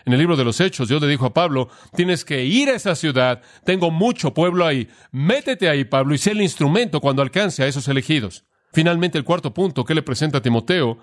En 0.04 0.12
el 0.12 0.20
libro 0.20 0.36
de 0.36 0.44
los 0.44 0.60
Hechos, 0.60 0.88
Dios 0.88 1.02
le 1.02 1.08
dijo 1.08 1.26
a 1.26 1.34
Pablo, 1.34 1.68
tienes 1.96 2.24
que 2.24 2.44
ir 2.44 2.68
a 2.68 2.76
esa 2.76 2.94
ciudad, 2.94 3.42
tengo 3.64 3.90
mucho 3.90 4.32
pueblo 4.32 4.64
ahí, 4.64 4.88
métete 5.10 5.68
ahí, 5.68 5.84
Pablo, 5.84 6.14
y 6.14 6.18
sé 6.18 6.30
el 6.30 6.42
instrumento 6.42 7.00
cuando 7.00 7.22
alcance 7.22 7.64
a 7.64 7.66
esos 7.66 7.88
elegidos. 7.88 8.44
Finalmente, 8.72 9.18
el 9.18 9.24
cuarto 9.24 9.52
punto 9.52 9.84
que 9.84 9.96
le 9.96 10.02
presenta 10.02 10.40
Timoteo 10.40 10.98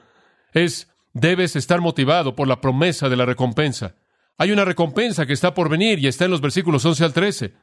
es, 0.53 0.89
debes 1.11 1.57
estar 1.57 1.81
motivado 1.81 2.33
por 2.33 2.47
la 2.47 2.61
promesa 2.61 3.09
de 3.09 3.17
la 3.17 3.25
recompensa. 3.25 3.95
Hay 4.37 4.51
una 4.51 4.63
recompensa 4.63 5.25
que 5.25 5.33
está 5.33 5.53
por 5.53 5.69
venir 5.69 5.99
y 5.99 6.07
está 6.07 6.25
en 6.25 6.31
los 6.31 6.41
versículos 6.41 6.85
11 6.85 7.03
al 7.03 7.13
13. 7.13 7.53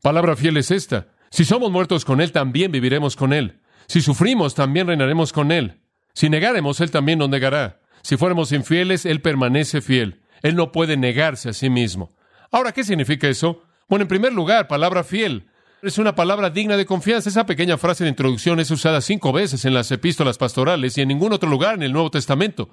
Palabra 0.00 0.36
fiel 0.36 0.56
es 0.58 0.70
esta. 0.70 1.08
Si 1.30 1.44
somos 1.44 1.72
muertos 1.72 2.04
con 2.04 2.20
Él, 2.20 2.30
también 2.30 2.70
viviremos 2.70 3.16
con 3.16 3.32
Él. 3.32 3.60
Si 3.86 4.00
sufrimos, 4.00 4.54
también 4.54 4.86
reinaremos 4.86 5.32
con 5.32 5.52
Él. 5.52 5.80
Si 6.14 6.28
negaremos, 6.28 6.80
Él 6.80 6.90
también 6.90 7.18
nos 7.18 7.28
negará. 7.28 7.80
Si 8.02 8.16
fuéramos 8.16 8.52
infieles, 8.52 9.06
Él 9.06 9.20
permanece 9.20 9.80
fiel. 9.80 10.22
Él 10.42 10.56
no 10.56 10.72
puede 10.72 10.96
negarse 10.96 11.48
a 11.48 11.52
sí 11.52 11.70
mismo. 11.70 12.14
Ahora, 12.50 12.72
¿qué 12.72 12.84
significa 12.84 13.28
eso? 13.28 13.62
Bueno, 13.88 14.02
en 14.02 14.08
primer 14.08 14.32
lugar, 14.32 14.68
palabra 14.68 15.04
fiel. 15.04 15.48
Es 15.82 15.98
una 15.98 16.14
palabra 16.14 16.50
digna 16.50 16.76
de 16.76 16.86
confianza. 16.86 17.28
Esa 17.28 17.46
pequeña 17.46 17.76
frase 17.76 18.04
de 18.04 18.10
introducción 18.10 18.60
es 18.60 18.70
usada 18.70 19.00
cinco 19.00 19.32
veces 19.32 19.64
en 19.64 19.74
las 19.74 19.90
epístolas 19.90 20.38
pastorales 20.38 20.96
y 20.96 21.02
en 21.02 21.08
ningún 21.08 21.32
otro 21.32 21.48
lugar 21.48 21.74
en 21.74 21.82
el 21.82 21.92
Nuevo 21.92 22.10
Testamento. 22.10 22.70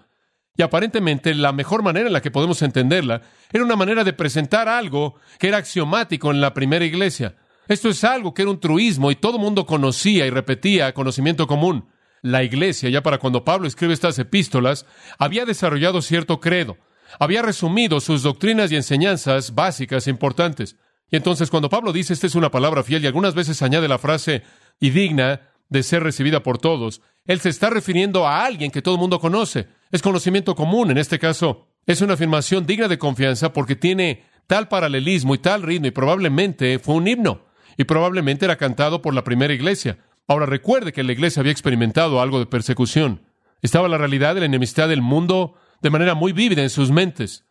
Y 0.55 0.61
aparentemente 0.61 1.33
la 1.33 1.51
mejor 1.51 1.81
manera 1.83 2.07
en 2.07 2.13
la 2.13 2.21
que 2.21 2.31
podemos 2.31 2.61
entenderla 2.61 3.21
era 3.51 3.63
una 3.63 3.75
manera 3.75 4.03
de 4.03 4.13
presentar 4.13 4.67
algo 4.67 5.15
que 5.39 5.47
era 5.47 5.57
axiomático 5.57 6.31
en 6.31 6.41
la 6.41 6.53
primera 6.53 6.85
iglesia. 6.85 7.35
Esto 7.71 7.87
es 7.87 8.03
algo 8.03 8.33
que 8.33 8.41
era 8.41 8.51
un 8.51 8.59
truismo 8.59 9.11
y 9.11 9.15
todo 9.15 9.37
el 9.37 9.41
mundo 9.41 9.65
conocía 9.65 10.27
y 10.27 10.29
repetía 10.29 10.93
conocimiento 10.93 11.47
común. 11.47 11.87
La 12.21 12.43
iglesia, 12.43 12.89
ya 12.89 13.01
para 13.01 13.17
cuando 13.17 13.45
Pablo 13.45 13.65
escribe 13.65 13.93
estas 13.93 14.19
epístolas, 14.19 14.85
había 15.17 15.45
desarrollado 15.45 16.01
cierto 16.01 16.41
credo, 16.41 16.75
había 17.17 17.41
resumido 17.41 18.01
sus 18.01 18.23
doctrinas 18.23 18.73
y 18.73 18.75
enseñanzas 18.75 19.55
básicas 19.55 20.05
e 20.05 20.09
importantes. 20.09 20.75
Y 21.09 21.15
entonces 21.15 21.49
cuando 21.49 21.69
Pablo 21.69 21.93
dice 21.93 22.11
esta 22.11 22.27
es 22.27 22.35
una 22.35 22.51
palabra 22.51 22.83
fiel 22.83 23.05
y 23.05 23.07
algunas 23.07 23.35
veces 23.35 23.61
añade 23.61 23.87
la 23.87 23.99
frase 23.99 24.43
y 24.81 24.89
digna 24.89 25.39
de 25.69 25.83
ser 25.83 26.03
recibida 26.03 26.43
por 26.43 26.57
todos, 26.57 27.01
él 27.23 27.39
se 27.39 27.47
está 27.47 27.69
refiriendo 27.69 28.27
a 28.27 28.43
alguien 28.43 28.71
que 28.71 28.81
todo 28.81 28.95
el 28.95 28.99
mundo 28.99 29.21
conoce. 29.21 29.69
Es 29.91 30.01
conocimiento 30.01 30.55
común. 30.55 30.91
En 30.91 30.97
este 30.97 31.19
caso, 31.19 31.69
es 31.85 32.01
una 32.01 32.15
afirmación 32.15 32.65
digna 32.65 32.89
de 32.89 32.97
confianza 32.97 33.53
porque 33.53 33.77
tiene 33.77 34.25
tal 34.45 34.67
paralelismo 34.67 35.35
y 35.35 35.37
tal 35.37 35.61
ritmo 35.61 35.87
y 35.87 35.91
probablemente 35.91 36.77
fue 36.77 36.95
un 36.95 37.07
himno 37.07 37.49
y 37.77 37.83
probablemente 37.85 38.45
era 38.45 38.57
cantado 38.57 39.01
por 39.01 39.13
la 39.13 39.23
primera 39.23 39.53
iglesia. 39.53 39.97
Ahora 40.27 40.45
recuerde 40.45 40.93
que 40.93 41.03
la 41.03 41.11
iglesia 41.11 41.41
había 41.41 41.51
experimentado 41.51 42.21
algo 42.21 42.39
de 42.39 42.45
persecución. 42.45 43.21
Estaba 43.61 43.87
la 43.87 43.97
realidad 43.97 44.33
de 44.33 44.41
la 44.41 44.45
enemistad 44.47 44.89
del 44.89 45.01
mundo 45.01 45.55
de 45.81 45.89
manera 45.89 46.15
muy 46.15 46.31
vívida 46.31 46.61
en 46.61 46.69
sus 46.69 46.91
mentes. 46.91 47.45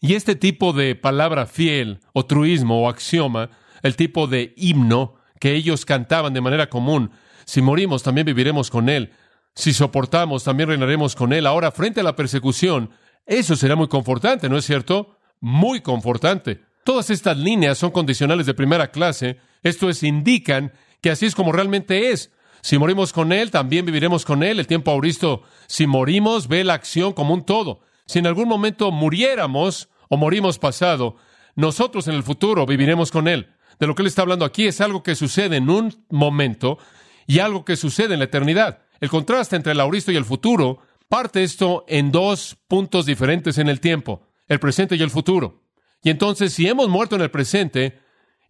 Y 0.00 0.14
este 0.14 0.36
tipo 0.36 0.72
de 0.72 0.94
palabra 0.94 1.46
fiel, 1.46 2.00
o 2.12 2.26
truismo, 2.26 2.82
o 2.82 2.88
axioma, 2.88 3.50
el 3.82 3.96
tipo 3.96 4.26
de 4.26 4.54
himno 4.56 5.16
que 5.40 5.54
ellos 5.54 5.84
cantaban 5.84 6.34
de 6.34 6.40
manera 6.40 6.68
común, 6.68 7.10
si 7.44 7.62
morimos 7.62 8.02
también 8.02 8.26
viviremos 8.26 8.70
con 8.70 8.88
Él, 8.88 9.12
si 9.54 9.72
soportamos 9.72 10.44
también 10.44 10.68
reinaremos 10.68 11.16
con 11.16 11.32
Él. 11.32 11.46
Ahora, 11.46 11.72
frente 11.72 12.00
a 12.00 12.04
la 12.04 12.14
persecución, 12.14 12.90
eso 13.26 13.56
será 13.56 13.74
muy 13.74 13.88
confortante, 13.88 14.48
¿no 14.48 14.56
es 14.56 14.64
cierto? 14.64 15.18
Muy 15.40 15.80
confortante. 15.80 16.62
Todas 16.88 17.10
estas 17.10 17.36
líneas 17.36 17.76
son 17.76 17.90
condicionales 17.90 18.46
de 18.46 18.54
primera 18.54 18.90
clase, 18.90 19.36
esto 19.62 19.90
es, 19.90 20.02
indican 20.02 20.72
que 21.02 21.10
así 21.10 21.26
es 21.26 21.34
como 21.34 21.52
realmente 21.52 22.12
es. 22.12 22.32
Si 22.62 22.78
morimos 22.78 23.12
con 23.12 23.30
Él, 23.30 23.50
también 23.50 23.84
viviremos 23.84 24.24
con 24.24 24.42
Él. 24.42 24.58
El 24.58 24.66
tiempo 24.66 24.90
auristo, 24.90 25.42
si 25.66 25.86
morimos, 25.86 26.48
ve 26.48 26.64
la 26.64 26.72
acción 26.72 27.12
como 27.12 27.34
un 27.34 27.44
todo. 27.44 27.82
Si 28.06 28.20
en 28.20 28.26
algún 28.26 28.48
momento 28.48 28.90
muriéramos 28.90 29.90
o 30.08 30.16
morimos 30.16 30.58
pasado, 30.58 31.16
nosotros 31.56 32.08
en 32.08 32.14
el 32.14 32.22
futuro 32.22 32.64
viviremos 32.64 33.10
con 33.10 33.28
Él. 33.28 33.50
De 33.78 33.86
lo 33.86 33.94
que 33.94 34.00
Él 34.00 34.08
está 34.08 34.22
hablando 34.22 34.46
aquí 34.46 34.66
es 34.66 34.80
algo 34.80 35.02
que 35.02 35.14
sucede 35.14 35.56
en 35.56 35.68
un 35.68 36.06
momento 36.08 36.78
y 37.26 37.40
algo 37.40 37.66
que 37.66 37.76
sucede 37.76 38.14
en 38.14 38.20
la 38.20 38.24
eternidad. 38.24 38.78
El 38.98 39.10
contraste 39.10 39.56
entre 39.56 39.72
el 39.72 39.80
auristo 39.80 40.10
y 40.10 40.16
el 40.16 40.24
futuro 40.24 40.78
parte 41.06 41.42
esto 41.42 41.84
en 41.86 42.10
dos 42.10 42.56
puntos 42.66 43.04
diferentes 43.04 43.58
en 43.58 43.68
el 43.68 43.78
tiempo, 43.78 44.22
el 44.46 44.58
presente 44.58 44.96
y 44.96 45.02
el 45.02 45.10
futuro. 45.10 45.67
Y 46.02 46.10
entonces, 46.10 46.52
si 46.52 46.68
hemos 46.68 46.88
muerto 46.88 47.16
en 47.16 47.22
el 47.22 47.30
presente, 47.30 48.00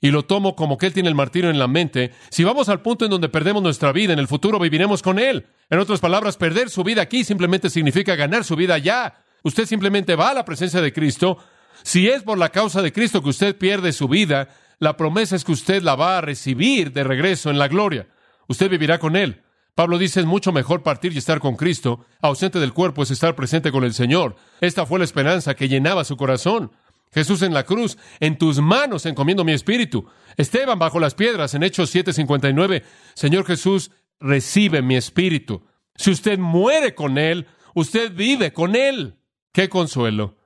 y 0.00 0.10
lo 0.10 0.24
tomo 0.24 0.54
como 0.54 0.78
que 0.78 0.86
Él 0.86 0.92
tiene 0.92 1.08
el 1.08 1.14
martirio 1.14 1.50
en 1.50 1.58
la 1.58 1.66
mente, 1.66 2.12
si 2.30 2.44
vamos 2.44 2.68
al 2.68 2.82
punto 2.82 3.04
en 3.04 3.10
donde 3.10 3.28
perdemos 3.28 3.62
nuestra 3.62 3.92
vida, 3.92 4.12
en 4.12 4.18
el 4.18 4.28
futuro 4.28 4.58
viviremos 4.58 5.02
con 5.02 5.18
Él. 5.18 5.46
En 5.70 5.78
otras 5.78 6.00
palabras, 6.00 6.36
perder 6.36 6.70
su 6.70 6.84
vida 6.84 7.02
aquí 7.02 7.24
simplemente 7.24 7.70
significa 7.70 8.14
ganar 8.14 8.44
su 8.44 8.54
vida 8.56 8.74
allá. 8.74 9.24
Usted 9.42 9.66
simplemente 9.66 10.14
va 10.14 10.30
a 10.30 10.34
la 10.34 10.44
presencia 10.44 10.80
de 10.80 10.92
Cristo. 10.92 11.38
Si 11.82 12.08
es 12.08 12.22
por 12.22 12.38
la 12.38 12.50
causa 12.50 12.82
de 12.82 12.92
Cristo 12.92 13.22
que 13.22 13.30
usted 13.30 13.56
pierde 13.56 13.92
su 13.92 14.08
vida, 14.08 14.48
la 14.78 14.96
promesa 14.96 15.36
es 15.36 15.44
que 15.44 15.52
usted 15.52 15.82
la 15.82 15.96
va 15.96 16.18
a 16.18 16.20
recibir 16.20 16.92
de 16.92 17.04
regreso 17.04 17.50
en 17.50 17.58
la 17.58 17.68
gloria. 17.68 18.06
Usted 18.46 18.70
vivirá 18.70 18.98
con 18.98 19.16
Él. 19.16 19.42
Pablo 19.74 19.96
dice, 19.96 20.18
es 20.18 20.26
mucho 20.26 20.50
mejor 20.50 20.82
partir 20.82 21.12
y 21.12 21.18
estar 21.18 21.38
con 21.38 21.54
Cristo. 21.54 22.04
Ausente 22.20 22.58
del 22.58 22.72
cuerpo 22.72 23.04
es 23.04 23.12
estar 23.12 23.36
presente 23.36 23.70
con 23.70 23.84
el 23.84 23.94
Señor. 23.94 24.34
Esta 24.60 24.86
fue 24.86 24.98
la 24.98 25.04
esperanza 25.04 25.54
que 25.54 25.68
llenaba 25.68 26.02
su 26.02 26.16
corazón. 26.16 26.72
Jesús 27.12 27.42
en 27.42 27.54
la 27.54 27.64
cruz, 27.64 27.96
en 28.20 28.36
tus 28.38 28.60
manos 28.60 29.06
encomiendo 29.06 29.44
mi 29.44 29.52
espíritu. 29.52 30.06
Esteban 30.36 30.78
bajo 30.78 31.00
las 31.00 31.14
piedras 31.14 31.54
en 31.54 31.62
Hechos 31.62 31.94
7:59, 31.94 32.82
Señor 33.14 33.44
Jesús, 33.44 33.90
recibe 34.20 34.82
mi 34.82 34.96
espíritu. 34.96 35.64
Si 35.94 36.10
usted 36.10 36.38
muere 36.38 36.94
con 36.94 37.18
Él, 37.18 37.46
usted 37.74 38.12
vive 38.12 38.52
con 38.52 38.76
Él. 38.76 39.16
¡Qué 39.52 39.68
consuelo! 39.68 40.36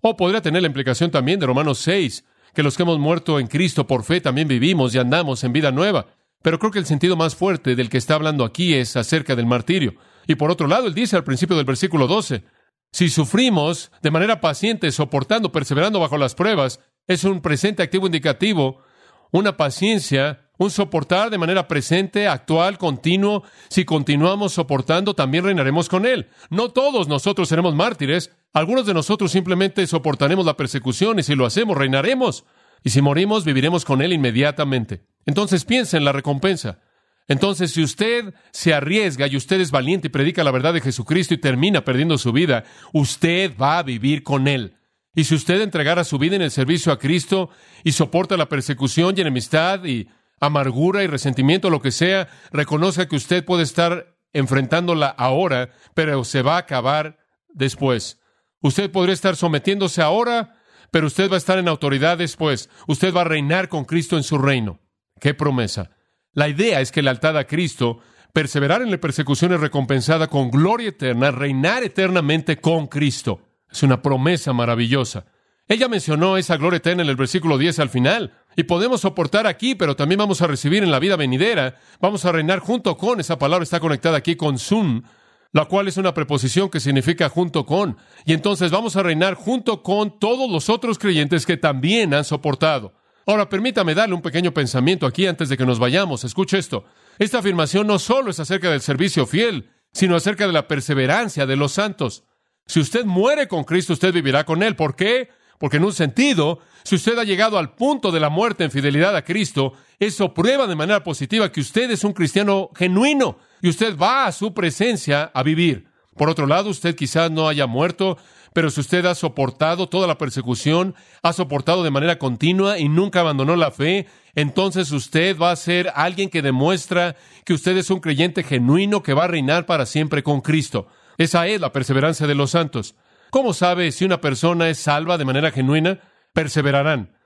O 0.00 0.16
podría 0.16 0.42
tener 0.42 0.62
la 0.62 0.68
implicación 0.68 1.10
también 1.10 1.40
de 1.40 1.46
Romanos 1.46 1.78
6, 1.78 2.24
que 2.54 2.62
los 2.62 2.76
que 2.76 2.82
hemos 2.82 2.98
muerto 2.98 3.38
en 3.38 3.46
Cristo 3.46 3.86
por 3.86 4.04
fe 4.04 4.20
también 4.20 4.48
vivimos 4.48 4.94
y 4.94 4.98
andamos 4.98 5.44
en 5.44 5.52
vida 5.52 5.72
nueva. 5.72 6.06
Pero 6.42 6.58
creo 6.58 6.70
que 6.70 6.78
el 6.78 6.86
sentido 6.86 7.16
más 7.16 7.34
fuerte 7.34 7.74
del 7.74 7.88
que 7.88 7.98
está 7.98 8.14
hablando 8.14 8.44
aquí 8.44 8.74
es 8.74 8.96
acerca 8.96 9.34
del 9.34 9.46
martirio. 9.46 9.94
Y 10.26 10.36
por 10.36 10.50
otro 10.50 10.68
lado, 10.68 10.86
él 10.86 10.94
dice 10.94 11.16
al 11.16 11.24
principio 11.24 11.56
del 11.56 11.64
versículo 11.64 12.06
12, 12.06 12.44
si 12.92 13.08
sufrimos 13.08 13.90
de 14.02 14.10
manera 14.10 14.40
paciente, 14.40 14.90
soportando, 14.92 15.52
perseverando 15.52 16.00
bajo 16.00 16.18
las 16.18 16.34
pruebas, 16.34 16.80
es 17.06 17.24
un 17.24 17.40
presente 17.40 17.82
activo 17.82 18.06
indicativo, 18.06 18.82
una 19.30 19.56
paciencia, 19.56 20.50
un 20.58 20.70
soportar 20.70 21.30
de 21.30 21.38
manera 21.38 21.68
presente, 21.68 22.26
actual, 22.26 22.78
continuo. 22.78 23.44
Si 23.68 23.84
continuamos 23.84 24.52
soportando, 24.52 25.14
también 25.14 25.44
reinaremos 25.44 25.88
con 25.88 26.06
Él. 26.06 26.28
No 26.50 26.70
todos 26.70 27.08
nosotros 27.08 27.48
seremos 27.48 27.74
mártires, 27.74 28.32
algunos 28.52 28.86
de 28.86 28.94
nosotros 28.94 29.30
simplemente 29.30 29.86
soportaremos 29.86 30.44
la 30.44 30.56
persecución 30.56 31.18
y 31.18 31.22
si 31.22 31.34
lo 31.34 31.46
hacemos, 31.46 31.76
reinaremos. 31.76 32.44
Y 32.82 32.90
si 32.90 33.02
morimos, 33.02 33.44
viviremos 33.44 33.84
con 33.84 34.02
Él 34.02 34.12
inmediatamente. 34.12 35.04
Entonces 35.26 35.64
piensa 35.64 35.96
en 35.96 36.04
la 36.04 36.12
recompensa. 36.12 36.80
Entonces, 37.28 37.72
si 37.72 37.82
usted 37.82 38.34
se 38.52 38.72
arriesga 38.72 39.26
y 39.26 39.36
usted 39.36 39.60
es 39.60 39.70
valiente 39.70 40.08
y 40.08 40.10
predica 40.10 40.42
la 40.42 40.50
verdad 40.50 40.72
de 40.72 40.80
Jesucristo 40.80 41.34
y 41.34 41.38
termina 41.38 41.84
perdiendo 41.84 42.16
su 42.16 42.32
vida, 42.32 42.64
usted 42.94 43.52
va 43.56 43.78
a 43.78 43.82
vivir 43.82 44.22
con 44.22 44.48
Él. 44.48 44.78
Y 45.14 45.24
si 45.24 45.34
usted 45.34 45.60
entregara 45.60 46.04
su 46.04 46.18
vida 46.18 46.36
en 46.36 46.42
el 46.42 46.50
servicio 46.50 46.90
a 46.90 46.98
Cristo 46.98 47.50
y 47.84 47.92
soporta 47.92 48.38
la 48.38 48.48
persecución 48.48 49.14
y 49.16 49.20
enemistad 49.20 49.84
y 49.84 50.08
amargura 50.40 51.04
y 51.04 51.06
resentimiento, 51.06 51.68
lo 51.68 51.82
que 51.82 51.90
sea, 51.90 52.28
reconozca 52.50 53.08
que 53.08 53.16
usted 53.16 53.44
puede 53.44 53.62
estar 53.62 54.16
enfrentándola 54.32 55.08
ahora, 55.08 55.70
pero 55.94 56.24
se 56.24 56.40
va 56.42 56.54
a 56.54 56.60
acabar 56.60 57.18
después. 57.48 58.20
Usted 58.60 58.90
podría 58.90 59.14
estar 59.14 59.36
sometiéndose 59.36 60.00
ahora, 60.00 60.56
pero 60.90 61.06
usted 61.06 61.30
va 61.30 61.34
a 61.34 61.38
estar 61.38 61.58
en 61.58 61.68
autoridad 61.68 62.16
después. 62.16 62.70
Usted 62.86 63.14
va 63.14 63.22
a 63.22 63.24
reinar 63.24 63.68
con 63.68 63.84
Cristo 63.84 64.16
en 64.16 64.22
su 64.22 64.38
reino. 64.38 64.80
¡Qué 65.20 65.34
promesa! 65.34 65.90
La 66.32 66.48
idea 66.48 66.80
es 66.80 66.92
que 66.92 67.02
lealtad 67.02 67.36
a 67.36 67.46
Cristo, 67.46 68.00
perseverar 68.32 68.82
en 68.82 68.90
la 68.90 68.98
persecución 68.98 69.52
es 69.52 69.60
recompensada 69.60 70.28
con 70.28 70.50
gloria 70.50 70.90
eterna, 70.90 71.30
reinar 71.30 71.82
eternamente 71.82 72.60
con 72.60 72.86
Cristo. 72.86 73.40
Es 73.70 73.82
una 73.82 74.02
promesa 74.02 74.52
maravillosa. 74.52 75.26
Ella 75.66 75.88
mencionó 75.88 76.38
esa 76.38 76.56
gloria 76.56 76.78
eterna 76.78 77.02
en 77.02 77.10
el 77.10 77.16
versículo 77.16 77.58
10 77.58 77.78
al 77.80 77.90
final. 77.90 78.32
Y 78.56 78.62
podemos 78.62 79.02
soportar 79.02 79.46
aquí, 79.46 79.74
pero 79.74 79.96
también 79.96 80.18
vamos 80.18 80.40
a 80.40 80.46
recibir 80.46 80.82
en 80.82 80.90
la 80.90 80.98
vida 80.98 81.16
venidera. 81.16 81.76
Vamos 82.00 82.24
a 82.24 82.32
reinar 82.32 82.60
junto 82.60 82.96
con, 82.96 83.20
esa 83.20 83.38
palabra 83.38 83.64
está 83.64 83.78
conectada 83.78 84.16
aquí 84.16 84.34
con 84.34 84.58
sun, 84.58 85.04
la 85.52 85.66
cual 85.66 85.86
es 85.86 85.98
una 85.98 86.14
preposición 86.14 86.70
que 86.70 86.80
significa 86.80 87.28
junto 87.28 87.66
con. 87.66 87.98
Y 88.24 88.32
entonces 88.32 88.70
vamos 88.70 88.96
a 88.96 89.02
reinar 89.02 89.34
junto 89.34 89.82
con 89.82 90.18
todos 90.18 90.50
los 90.50 90.70
otros 90.70 90.98
creyentes 90.98 91.44
que 91.44 91.58
también 91.58 92.14
han 92.14 92.24
soportado. 92.24 92.94
Ahora, 93.28 93.46
permítame 93.46 93.94
darle 93.94 94.14
un 94.14 94.22
pequeño 94.22 94.54
pensamiento 94.54 95.04
aquí 95.04 95.26
antes 95.26 95.50
de 95.50 95.58
que 95.58 95.66
nos 95.66 95.78
vayamos. 95.78 96.24
Escuche 96.24 96.56
esto. 96.56 96.86
Esta 97.18 97.40
afirmación 97.40 97.86
no 97.86 97.98
solo 97.98 98.30
es 98.30 98.40
acerca 98.40 98.70
del 98.70 98.80
servicio 98.80 99.26
fiel, 99.26 99.68
sino 99.92 100.16
acerca 100.16 100.46
de 100.46 100.54
la 100.54 100.66
perseverancia 100.66 101.44
de 101.44 101.56
los 101.56 101.72
santos. 101.72 102.24
Si 102.64 102.80
usted 102.80 103.04
muere 103.04 103.46
con 103.46 103.64
Cristo, 103.64 103.92
usted 103.92 104.14
vivirá 104.14 104.44
con 104.44 104.62
Él. 104.62 104.76
¿Por 104.76 104.96
qué? 104.96 105.28
Porque 105.58 105.76
en 105.76 105.84
un 105.84 105.92
sentido, 105.92 106.60
si 106.84 106.94
usted 106.94 107.18
ha 107.18 107.24
llegado 107.24 107.58
al 107.58 107.74
punto 107.74 108.12
de 108.12 108.20
la 108.20 108.30
muerte 108.30 108.64
en 108.64 108.70
fidelidad 108.70 109.14
a 109.14 109.24
Cristo, 109.24 109.74
eso 109.98 110.32
prueba 110.32 110.66
de 110.66 110.76
manera 110.76 111.04
positiva 111.04 111.52
que 111.52 111.60
usted 111.60 111.90
es 111.90 112.04
un 112.04 112.14
cristiano 112.14 112.70
genuino 112.74 113.36
y 113.60 113.68
usted 113.68 113.94
va 113.94 114.24
a 114.24 114.32
su 114.32 114.54
presencia 114.54 115.30
a 115.34 115.42
vivir. 115.42 115.87
Por 116.18 116.28
otro 116.28 116.46
lado, 116.46 116.68
usted 116.68 116.94
quizás 116.94 117.30
no 117.30 117.48
haya 117.48 117.66
muerto, 117.66 118.18
pero 118.52 118.70
si 118.70 118.80
usted 118.80 119.06
ha 119.06 119.14
soportado 119.14 119.88
toda 119.88 120.06
la 120.06 120.18
persecución, 120.18 120.94
ha 121.22 121.32
soportado 121.32 121.82
de 121.82 121.90
manera 121.90 122.18
continua 122.18 122.78
y 122.78 122.88
nunca 122.88 123.20
abandonó 123.20 123.56
la 123.56 123.70
fe, 123.70 124.06
entonces 124.34 124.92
usted 124.92 125.38
va 125.38 125.50
a 125.50 125.56
ser 125.56 125.90
alguien 125.94 126.28
que 126.28 126.42
demuestra 126.42 127.16
que 127.44 127.54
usted 127.54 127.76
es 127.76 127.90
un 127.90 128.00
creyente 128.00 128.42
genuino 128.42 129.02
que 129.02 129.14
va 129.14 129.24
a 129.24 129.28
reinar 129.28 129.64
para 129.64 129.86
siempre 129.86 130.22
con 130.22 130.40
Cristo. 130.40 130.88
Esa 131.16 131.46
es 131.46 131.60
la 131.60 131.72
perseverancia 131.72 132.26
de 132.26 132.34
los 132.34 132.50
santos. 132.50 132.94
¿Cómo 133.30 133.52
sabe 133.54 133.92
si 133.92 134.04
una 134.04 134.20
persona 134.20 134.68
es 134.68 134.78
salva 134.78 135.18
de 135.18 135.24
manera 135.24 135.50
genuina? 135.50 136.00
Perseverarán. 136.32 137.16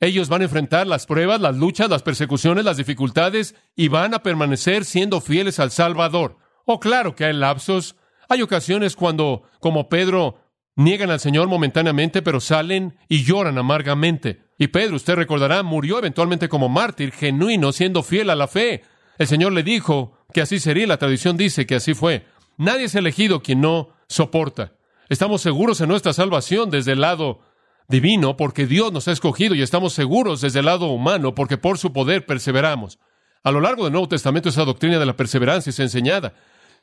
Ellos 0.00 0.28
van 0.28 0.42
a 0.42 0.44
enfrentar 0.44 0.86
las 0.86 1.06
pruebas, 1.06 1.40
las 1.40 1.56
luchas, 1.56 1.88
las 1.88 2.02
persecuciones, 2.02 2.64
las 2.64 2.76
dificultades 2.76 3.54
y 3.76 3.88
van 3.88 4.12
a 4.12 4.22
permanecer 4.22 4.84
siendo 4.84 5.20
fieles 5.20 5.60
al 5.60 5.70
Salvador. 5.70 6.36
Oh, 6.64 6.80
claro 6.80 7.14
que 7.14 7.24
hay 7.24 7.32
lapsos. 7.32 7.96
Hay 8.28 8.42
ocasiones 8.42 8.96
cuando, 8.96 9.42
como 9.60 9.88
Pedro, 9.88 10.44
Niegan 10.76 11.10
al 11.10 11.20
Señor 11.20 11.46
momentáneamente, 11.46 12.20
pero 12.20 12.40
salen 12.40 12.96
y 13.08 13.22
lloran 13.22 13.58
amargamente. 13.58 14.42
Y 14.58 14.68
Pedro, 14.68 14.96
usted 14.96 15.14
recordará, 15.14 15.62
murió 15.62 15.98
eventualmente 15.98 16.48
como 16.48 16.68
mártir, 16.68 17.12
genuino, 17.12 17.72
siendo 17.72 18.02
fiel 18.02 18.28
a 18.30 18.34
la 18.34 18.48
fe. 18.48 18.82
El 19.18 19.28
Señor 19.28 19.52
le 19.52 19.62
dijo 19.62 20.18
que 20.32 20.40
así 20.40 20.58
sería, 20.58 20.88
la 20.88 20.96
tradición 20.96 21.36
dice 21.36 21.64
que 21.64 21.76
así 21.76 21.94
fue. 21.94 22.26
Nadie 22.56 22.84
es 22.84 22.94
elegido 22.96 23.40
quien 23.40 23.60
no 23.60 23.90
soporta. 24.08 24.72
Estamos 25.08 25.42
seguros 25.42 25.80
en 25.80 25.88
nuestra 25.88 26.12
salvación 26.12 26.70
desde 26.70 26.92
el 26.92 27.02
lado 27.02 27.40
divino 27.88 28.36
porque 28.36 28.66
Dios 28.66 28.92
nos 28.92 29.06
ha 29.06 29.12
escogido 29.12 29.54
y 29.54 29.62
estamos 29.62 29.92
seguros 29.92 30.40
desde 30.40 30.60
el 30.60 30.66
lado 30.66 30.86
humano 30.86 31.34
porque 31.36 31.56
por 31.56 31.78
su 31.78 31.92
poder 31.92 32.26
perseveramos. 32.26 32.98
A 33.44 33.52
lo 33.52 33.60
largo 33.60 33.84
del 33.84 33.92
Nuevo 33.92 34.08
Testamento 34.08 34.48
esa 34.48 34.64
doctrina 34.64 34.98
de 34.98 35.06
la 35.06 35.16
perseverancia 35.16 35.70
es 35.70 35.78
enseñada. 35.78 36.34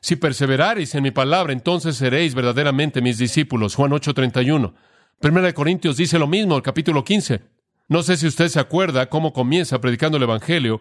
Si 0.02 0.16
perseverareis 0.16 0.96
en 0.96 1.04
mi 1.04 1.12
palabra, 1.12 1.52
entonces 1.52 1.94
seréis 1.94 2.34
verdaderamente 2.34 3.00
mis 3.00 3.18
discípulos. 3.18 3.76
Juan 3.76 3.92
8:31. 3.92 4.74
Primera 5.20 5.46
de 5.46 5.54
Corintios 5.54 5.96
dice 5.96 6.18
lo 6.18 6.26
mismo, 6.26 6.56
el 6.56 6.62
capítulo 6.62 7.04
15. 7.04 7.40
No 7.86 8.02
sé 8.02 8.16
si 8.16 8.26
usted 8.26 8.48
se 8.48 8.58
acuerda 8.58 9.08
cómo 9.08 9.32
comienza 9.32 9.80
predicando 9.80 10.16
el 10.16 10.24
Evangelio. 10.24 10.80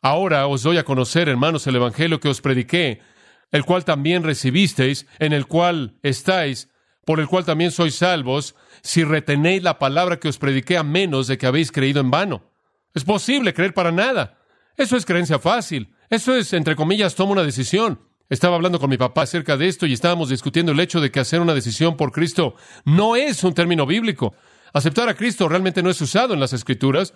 Ahora 0.00 0.46
os 0.46 0.62
doy 0.62 0.78
a 0.78 0.84
conocer, 0.84 1.28
hermanos, 1.28 1.66
el 1.66 1.76
Evangelio 1.76 2.18
que 2.18 2.30
os 2.30 2.40
prediqué, 2.40 3.02
el 3.50 3.66
cual 3.66 3.84
también 3.84 4.22
recibisteis, 4.22 5.06
en 5.18 5.34
el 5.34 5.46
cual 5.46 5.98
estáis, 6.02 6.70
por 7.04 7.20
el 7.20 7.28
cual 7.28 7.44
también 7.44 7.72
sois 7.72 7.96
salvos, 7.96 8.54
si 8.80 9.04
retenéis 9.04 9.62
la 9.62 9.78
palabra 9.78 10.18
que 10.18 10.28
os 10.28 10.38
prediqué 10.38 10.78
a 10.78 10.82
menos 10.82 11.26
de 11.26 11.36
que 11.36 11.46
habéis 11.46 11.72
creído 11.72 12.00
en 12.00 12.10
vano. 12.10 12.50
Es 12.94 13.04
posible 13.04 13.52
creer 13.52 13.74
para 13.74 13.92
nada. 13.92 14.38
Eso 14.78 14.96
es 14.96 15.04
creencia 15.04 15.38
fácil. 15.38 15.94
Eso 16.08 16.34
es, 16.34 16.54
entre 16.54 16.74
comillas, 16.74 17.14
toma 17.14 17.32
una 17.32 17.42
decisión. 17.42 18.11
Estaba 18.32 18.56
hablando 18.56 18.80
con 18.80 18.88
mi 18.88 18.96
papá 18.96 19.24
acerca 19.24 19.58
de 19.58 19.68
esto 19.68 19.84
y 19.84 19.92
estábamos 19.92 20.30
discutiendo 20.30 20.72
el 20.72 20.80
hecho 20.80 21.02
de 21.02 21.10
que 21.10 21.20
hacer 21.20 21.42
una 21.42 21.52
decisión 21.52 21.98
por 21.98 22.12
Cristo 22.12 22.54
no 22.86 23.14
es 23.14 23.44
un 23.44 23.52
término 23.52 23.84
bíblico. 23.84 24.34
Aceptar 24.72 25.06
a 25.10 25.14
Cristo 25.14 25.50
realmente 25.50 25.82
no 25.82 25.90
es 25.90 26.00
usado 26.00 26.32
en 26.32 26.40
las 26.40 26.54
Escrituras. 26.54 27.12